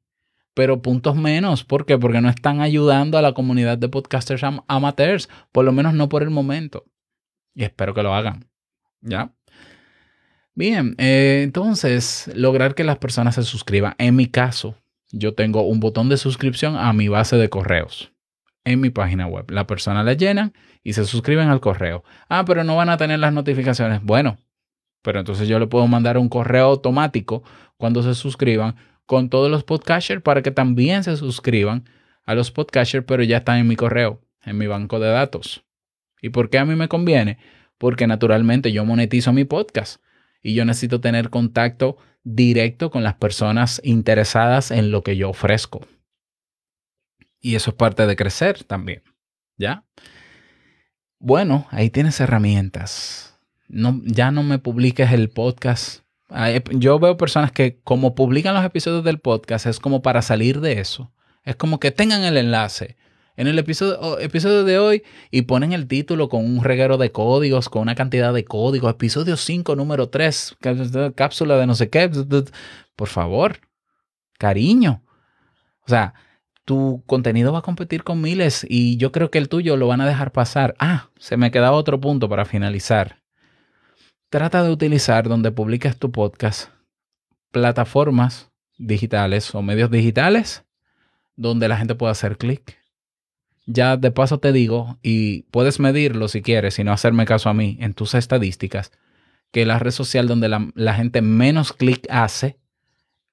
pero 0.54 0.82
puntos 0.82 1.16
menos. 1.16 1.64
¿Por 1.64 1.86
qué? 1.86 1.98
Porque 1.98 2.22
no 2.22 2.30
están 2.30 2.62
ayudando 2.62 3.18
a 3.18 3.22
la 3.22 3.34
comunidad 3.34 3.78
de 3.78 3.90
podcasters 3.90 4.44
amateurs, 4.68 5.30
por 5.52 5.66
lo 5.66 5.72
menos 5.72 5.94
no 5.94 6.10
por 6.10 6.24
el 6.24 6.30
momento. 6.30 6.86
Y 7.56 7.64
espero 7.64 7.94
que 7.94 8.04
lo 8.04 8.14
hagan. 8.14 8.48
¿Ya? 9.02 9.34
Bien, 10.56 10.96
eh, 10.98 11.42
entonces, 11.44 12.32
lograr 12.36 12.76
que 12.76 12.84
las 12.84 12.98
personas 12.98 13.36
se 13.36 13.44
suscriban. 13.44 13.96
En 13.98 14.16
mi 14.16 14.28
caso, 14.28 14.76
yo 15.12 15.34
tengo 15.34 15.64
un 15.64 15.80
botón 15.80 16.10
de 16.10 16.18
suscripción 16.18 16.78
a 16.78 16.94
mi 16.94 17.08
base 17.08 17.38
de 17.38 17.50
correos 17.50 18.13
en 18.66 18.80
mi 18.80 18.90
página 18.90 19.28
web. 19.28 19.50
La 19.52 19.68
persona 19.68 20.04
la 20.04 20.14
llenan 20.14 20.54
y 20.84 20.94
se 20.94 21.06
suscriben 21.06 21.50
al 21.50 21.60
correo. 21.60 22.04
Ah, 22.30 22.46
pero 22.46 22.64
no 22.64 22.76
van 22.76 22.90
a 22.90 22.98
tener 22.98 23.20
las 23.20 23.34
notificaciones. 23.34 24.02
Bueno, 24.04 24.38
pero 25.02 25.20
entonces 25.20 25.48
yo 25.48 25.60
le 25.60 25.68
puedo 25.68 25.88
mandar 25.88 26.18
un 26.18 26.30
correo 26.30 26.66
automático 26.66 27.44
cuando 27.78 28.02
se 28.04 28.16
suscriban 28.16 28.76
con 29.06 29.30
todos 29.30 29.52
los 29.52 29.64
podcasters 29.64 30.22
para 30.22 30.42
que 30.42 30.52
también 30.52 31.04
se 31.04 31.18
suscriban 31.18 31.84
a 32.26 32.36
los 32.36 32.52
podcasters, 32.52 33.06
pero 33.06 33.24
ya 33.24 33.38
están 33.38 33.58
en 33.58 33.68
mi 33.68 33.76
correo, 33.76 34.22
en 34.44 34.58
mi 34.58 34.68
banco 34.68 35.00
de 35.00 35.10
datos. 35.10 35.66
¿Y 36.22 36.30
por 36.30 36.50
qué 36.50 36.58
a 36.58 36.66
mí 36.66 36.76
me 36.76 36.88
conviene? 36.88 37.38
Porque 37.78 38.08
naturalmente 38.08 38.72
yo 38.72 38.86
monetizo 38.86 39.34
mi 39.34 39.44
podcast 39.44 40.02
y 40.42 40.54
yo 40.54 40.64
necesito 40.64 41.02
tener 41.02 41.30
contacto 41.30 41.98
directo 42.24 42.90
con 42.90 43.04
las 43.04 43.16
personas 43.16 43.82
interesadas 43.84 44.72
en 44.72 44.92
lo 44.92 45.02
que 45.04 45.18
yo 45.18 45.30
ofrezco. 45.30 45.82
Y 47.44 47.54
eso 47.54 47.70
es 47.70 47.76
parte 47.76 48.08
de 48.08 48.16
crecer 48.16 48.64
también. 48.64 49.04
¿Ya? 49.58 49.86
Bueno, 51.20 51.68
ahí 51.70 51.92
tienes 51.92 52.20
herramientas. 52.20 53.40
No, 53.68 54.02
ya 54.04 54.32
no 54.32 54.42
me 54.42 54.58
publiques 54.58 55.12
el 55.12 55.30
podcast 55.30 56.04
yo 56.72 57.00
veo 57.00 57.18
personas 57.18 57.52
que 57.52 57.80
como 57.84 58.16
publican 58.16 58.56
los 58.56 58.66
episodios 58.66 59.04
del 59.04 59.20
podcast 59.20 59.66
es 59.68 59.80
como 59.80 60.02
para 60.02 60.22
salir 60.22 60.62
de 60.62 60.80
eso. 60.80 61.12
Es 61.44 61.56
como 61.56 61.80
que 61.80 61.92
tengan 61.92 62.24
el 62.24 62.38
enlace 62.38 62.98
en 63.36 63.48
el 63.48 63.60
episodio, 63.60 64.20
episodio 64.20 64.64
de 64.64 64.80
hoy 64.80 65.04
y 65.32 65.44
ponen 65.44 65.74
el 65.74 65.88
título 65.88 66.30
con 66.30 66.46
un 66.46 66.64
reguero 66.64 66.98
de 66.98 67.12
códigos, 67.12 67.70
con 67.70 67.84
una 67.84 67.96
cantidad 67.96 68.34
de 68.34 68.46
códigos. 68.46 68.92
Episodio 68.92 69.38
5, 69.38 69.76
número 69.76 70.10
3, 70.10 70.58
cápsula 71.16 71.58
de 71.58 71.68
no 71.68 71.76
sé 71.76 71.90
qué. 71.90 72.10
Por 72.96 73.08
favor, 73.08 73.60
cariño. 74.40 75.04
O 75.86 75.90
sea, 75.90 76.14
tu 76.66 77.04
contenido 77.06 77.52
va 77.52 77.60
a 77.60 77.64
competir 77.64 78.04
con 78.04 78.22
miles 78.22 78.66
y 78.70 78.98
yo 78.98 79.12
creo 79.12 79.32
que 79.32 79.38
el 79.38 79.50
tuyo 79.50 79.78
lo 79.78 79.88
van 79.88 80.02
a 80.02 80.08
dejar 80.08 80.32
pasar. 80.32 80.76
Ah, 80.80 81.10
se 81.18 81.38
me 81.38 81.52
queda 81.52 81.72
otro 81.72 82.00
punto 82.00 82.30
para 82.30 82.46
finalizar 82.46 83.24
trata 84.34 84.64
de 84.64 84.72
utilizar 84.72 85.30
donde 85.30 85.52
publiques 85.52 86.00
tu 86.00 86.12
podcast 86.12 86.72
plataformas 87.52 88.50
digitales 88.80 89.54
o 89.54 89.62
medios 89.62 89.92
digitales 89.92 90.66
donde 91.36 91.68
la 91.68 91.78
gente 91.78 91.94
pueda 91.94 92.14
hacer 92.14 92.40
clic. 92.40 92.80
Ya 93.68 93.96
de 93.96 94.10
paso 94.10 94.40
te 94.40 94.52
digo, 94.52 94.98
y 95.04 95.44
puedes 95.52 95.80
medirlo 95.80 96.28
si 96.30 96.42
quieres, 96.42 96.80
y 96.80 96.84
no 96.84 96.92
hacerme 96.92 97.26
caso 97.28 97.48
a 97.48 97.54
mí 97.54 97.78
en 97.80 97.94
tus 97.94 98.16
estadísticas, 98.16 98.92
que 99.52 99.68
la 99.68 99.78
red 99.78 99.92
social 99.92 100.28
donde 100.28 100.50
la, 100.50 100.68
la 100.74 100.96
gente 100.96 101.22
menos 101.22 101.72
clic 101.72 102.08
hace 102.10 102.58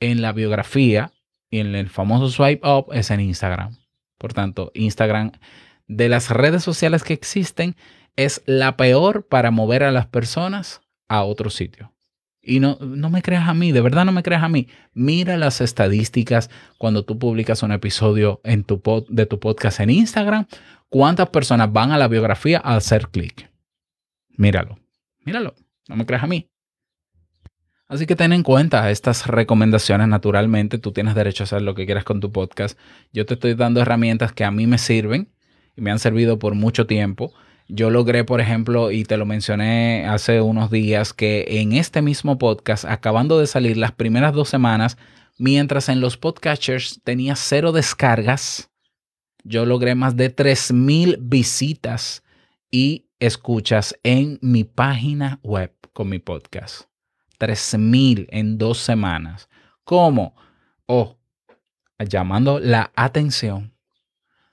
en 0.01 0.21
la 0.21 0.33
biografía 0.33 1.14
y 1.51 1.59
en 1.59 1.75
el 1.75 1.89
famoso 1.89 2.29
swipe 2.31 2.67
up 2.67 2.87
es 2.93 3.11
en 3.11 3.21
Instagram. 3.21 3.77
Por 4.19 4.33
tanto, 4.33 4.71
Instagram 4.75 5.33
de 5.87 6.09
las 6.09 6.31
redes 6.31 6.63
sociales 6.63 7.03
que 7.03 7.15
existen 7.15 7.75
es 8.17 8.43
la 8.47 8.77
peor 8.77 9.27
para 9.27 9.51
mover 9.51 9.83
a 9.83 9.91
las 9.91 10.07
personas 10.07 10.83
a 11.09 11.25
otro 11.25 11.51
sitio. 11.51 11.93
Y 12.43 12.61
no, 12.61 12.79
no 12.81 13.11
me 13.11 13.23
creas 13.23 13.49
a 13.49 13.55
mí, 13.55 13.73
de 13.73 13.81
verdad 13.81 14.05
no 14.05 14.13
me 14.13 14.23
creas 14.23 14.43
a 14.43 14.49
mí. 14.49 14.69
Mira 14.95 15.37
las 15.37 15.61
estadísticas 15.61 16.51
cuando 16.79 17.05
tú 17.05 17.19
publicas 17.19 17.63
un 17.63 17.73
episodio 17.73 18.41
en 18.45 18.65
tu 18.65 18.81
de 19.09 19.27
tu 19.27 19.39
podcast 19.39 19.81
en 19.81 19.91
Instagram. 19.91 20.47
¿Cuántas 20.89 21.29
personas 21.29 21.73
van 21.73 21.93
a 21.93 21.99
la 21.99 22.09
biografía 22.09 22.61
a 22.65 22.77
hacer 22.77 23.09
clic? 23.09 23.51
Míralo, 24.31 24.79
míralo, 25.25 25.55
no 25.89 25.97
me 25.97 26.07
creas 26.07 26.23
a 26.23 26.27
mí. 26.27 26.50
Así 27.90 28.07
que 28.07 28.14
ten 28.14 28.33
en 28.33 28.44
cuenta 28.44 28.88
estas 28.88 29.26
recomendaciones 29.26 30.07
naturalmente. 30.07 30.79
Tú 30.79 30.92
tienes 30.92 31.16
derecho 31.16 31.42
a 31.42 31.46
hacer 31.46 31.62
lo 31.62 31.74
que 31.74 31.87
quieras 31.87 32.05
con 32.05 32.20
tu 32.20 32.31
podcast. 32.31 32.79
Yo 33.12 33.26
te 33.26 33.35
estoy 33.35 33.55
dando 33.55 33.81
herramientas 33.81 34.33
que 34.33 34.44
a 34.44 34.53
mí 34.53 34.68
me 34.68 34.79
sirven 34.79 35.29
y 35.76 35.81
me 35.81 35.90
han 35.90 35.98
servido 35.98 36.38
por 36.38 36.55
mucho 36.55 36.87
tiempo. 36.87 37.33
Yo 37.66 37.90
logré, 37.90 38.22
por 38.22 38.40
ejemplo, 38.40 38.92
y 38.92 39.03
te 39.03 39.16
lo 39.16 39.26
mencioné 39.26 40.07
hace 40.07 40.40
unos 40.40 40.70
días, 40.70 41.12
que 41.12 41.44
en 41.48 41.72
este 41.72 42.00
mismo 42.00 42.38
podcast, 42.38 42.85
acabando 42.85 43.40
de 43.40 43.48
salir 43.48 43.76
las 43.76 43.90
primeras 43.90 44.35
dos 44.35 44.48
semanas, 44.48 44.96
mientras 45.37 45.88
en 45.88 46.00
los 46.00 46.16
podcasters 46.16 47.00
tenía 47.03 47.35
cero 47.35 47.72
descargas, 47.72 48.70
yo 49.42 49.66
logré 49.66 49.96
más 49.96 50.14
de 50.14 50.33
3.000 50.33 51.18
visitas 51.22 52.22
y 52.70 53.09
escuchas 53.18 53.98
en 54.05 54.38
mi 54.42 54.62
página 54.62 55.40
web 55.42 55.72
con 55.92 56.09
mi 56.09 56.20
podcast. 56.20 56.89
3.000 57.40 58.29
en 58.31 58.59
dos 58.59 58.79
semanas. 58.79 59.48
¿Cómo? 59.83 60.37
O 60.87 61.16
llamando 61.98 62.61
la 62.61 62.92
atención 62.94 63.72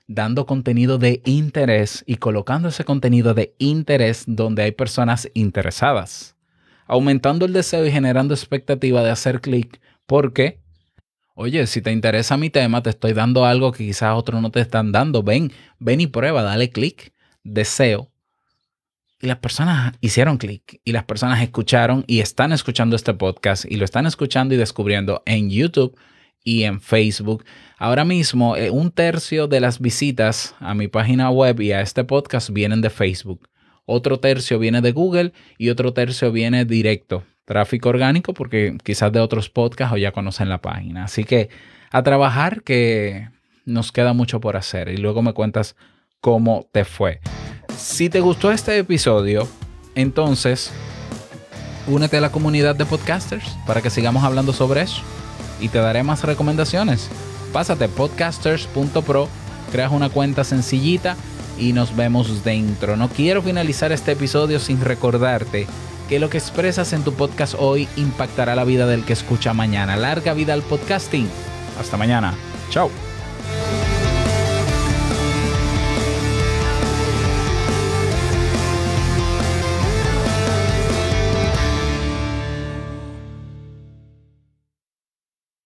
dando 0.08 0.46
contenido 0.46 0.98
de 0.98 1.20
interés 1.26 2.02
y 2.06 2.16
colocando 2.16 2.68
ese 2.68 2.84
contenido 2.84 3.34
de 3.34 3.54
interés 3.58 4.24
donde 4.26 4.62
hay 4.62 4.72
personas 4.72 5.30
interesadas, 5.34 6.34
aumentando 6.86 7.44
el 7.44 7.52
deseo 7.52 7.86
y 7.86 7.92
generando 7.92 8.34
expectativa 8.34 9.02
de 9.02 9.10
hacer 9.10 9.42
clic, 9.42 9.80
porque, 10.06 10.60
oye, 11.34 11.66
si 11.66 11.82
te 11.82 11.92
interesa 11.92 12.38
mi 12.38 12.48
tema, 12.48 12.82
te 12.82 12.90
estoy 12.90 13.12
dando 13.12 13.44
algo 13.44 13.70
que 13.70 13.84
quizás 13.84 14.16
otros 14.16 14.40
no 14.40 14.50
te 14.50 14.60
están 14.60 14.90
dando, 14.92 15.22
ven, 15.22 15.52
ven 15.78 16.00
y 16.00 16.06
prueba, 16.06 16.42
dale 16.42 16.70
clic, 16.70 17.12
deseo, 17.44 18.10
y 19.20 19.26
las 19.26 19.38
personas 19.38 19.94
hicieron 20.00 20.38
clic 20.38 20.80
y 20.84 20.92
las 20.92 21.04
personas 21.04 21.42
escucharon 21.42 22.04
y 22.06 22.20
están 22.20 22.52
escuchando 22.52 22.96
este 22.96 23.14
podcast 23.14 23.64
y 23.68 23.76
lo 23.76 23.84
están 23.84 24.06
escuchando 24.06 24.54
y 24.54 24.58
descubriendo 24.58 25.22
en 25.26 25.50
YouTube 25.50 25.98
y 26.44 26.64
en 26.64 26.80
Facebook. 26.80 27.44
Ahora 27.78 28.04
mismo, 28.04 28.56
eh, 28.56 28.70
un 28.70 28.90
tercio 28.90 29.48
de 29.48 29.60
las 29.60 29.80
visitas 29.80 30.54
a 30.60 30.74
mi 30.74 30.88
página 30.88 31.30
web 31.30 31.60
y 31.60 31.72
a 31.72 31.80
este 31.80 32.04
podcast 32.04 32.50
vienen 32.50 32.80
de 32.80 32.90
Facebook. 32.90 33.48
Otro 33.84 34.20
tercio 34.20 34.58
viene 34.58 34.80
de 34.80 34.92
Google 34.92 35.32
y 35.56 35.70
otro 35.70 35.92
tercio 35.92 36.30
viene 36.30 36.64
directo. 36.64 37.24
Tráfico 37.44 37.88
orgánico 37.88 38.34
porque 38.34 38.76
quizás 38.84 39.10
de 39.12 39.20
otros 39.20 39.48
podcasts 39.48 39.94
o 39.94 39.96
ya 39.96 40.12
conocen 40.12 40.48
la 40.48 40.60
página. 40.60 41.04
Así 41.04 41.24
que 41.24 41.48
a 41.90 42.02
trabajar 42.02 42.62
que 42.62 43.30
nos 43.64 43.90
queda 43.90 44.12
mucho 44.12 44.40
por 44.40 44.56
hacer 44.56 44.88
y 44.88 44.98
luego 44.98 45.22
me 45.22 45.32
cuentas 45.32 45.74
cómo 46.20 46.68
te 46.72 46.84
fue. 46.84 47.20
Si 47.78 48.10
te 48.10 48.20
gustó 48.20 48.50
este 48.50 48.76
episodio, 48.76 49.46
entonces 49.94 50.72
únete 51.86 52.16
a 52.16 52.20
la 52.20 52.32
comunidad 52.32 52.74
de 52.74 52.84
podcasters 52.84 53.56
para 53.66 53.80
que 53.80 53.88
sigamos 53.88 54.24
hablando 54.24 54.52
sobre 54.52 54.82
eso 54.82 55.00
y 55.60 55.68
te 55.68 55.78
daré 55.78 56.02
más 56.02 56.24
recomendaciones. 56.24 57.08
Pásate 57.52 57.88
podcasters.pro, 57.88 59.28
creas 59.70 59.92
una 59.92 60.10
cuenta 60.10 60.42
sencillita 60.42 61.16
y 61.56 61.72
nos 61.72 61.94
vemos 61.94 62.42
dentro. 62.42 62.96
No 62.96 63.08
quiero 63.08 63.42
finalizar 63.42 63.92
este 63.92 64.12
episodio 64.12 64.58
sin 64.58 64.80
recordarte 64.80 65.68
que 66.08 66.18
lo 66.18 66.30
que 66.30 66.38
expresas 66.38 66.92
en 66.92 67.04
tu 67.04 67.12
podcast 67.12 67.54
hoy 67.58 67.88
impactará 67.96 68.56
la 68.56 68.64
vida 68.64 68.86
del 68.86 69.04
que 69.04 69.12
escucha 69.12 69.54
mañana. 69.54 69.96
Larga 69.96 70.34
vida 70.34 70.52
al 70.52 70.62
podcasting. 70.62 71.28
Hasta 71.78 71.96
mañana. 71.96 72.34
Chao. 72.70 72.90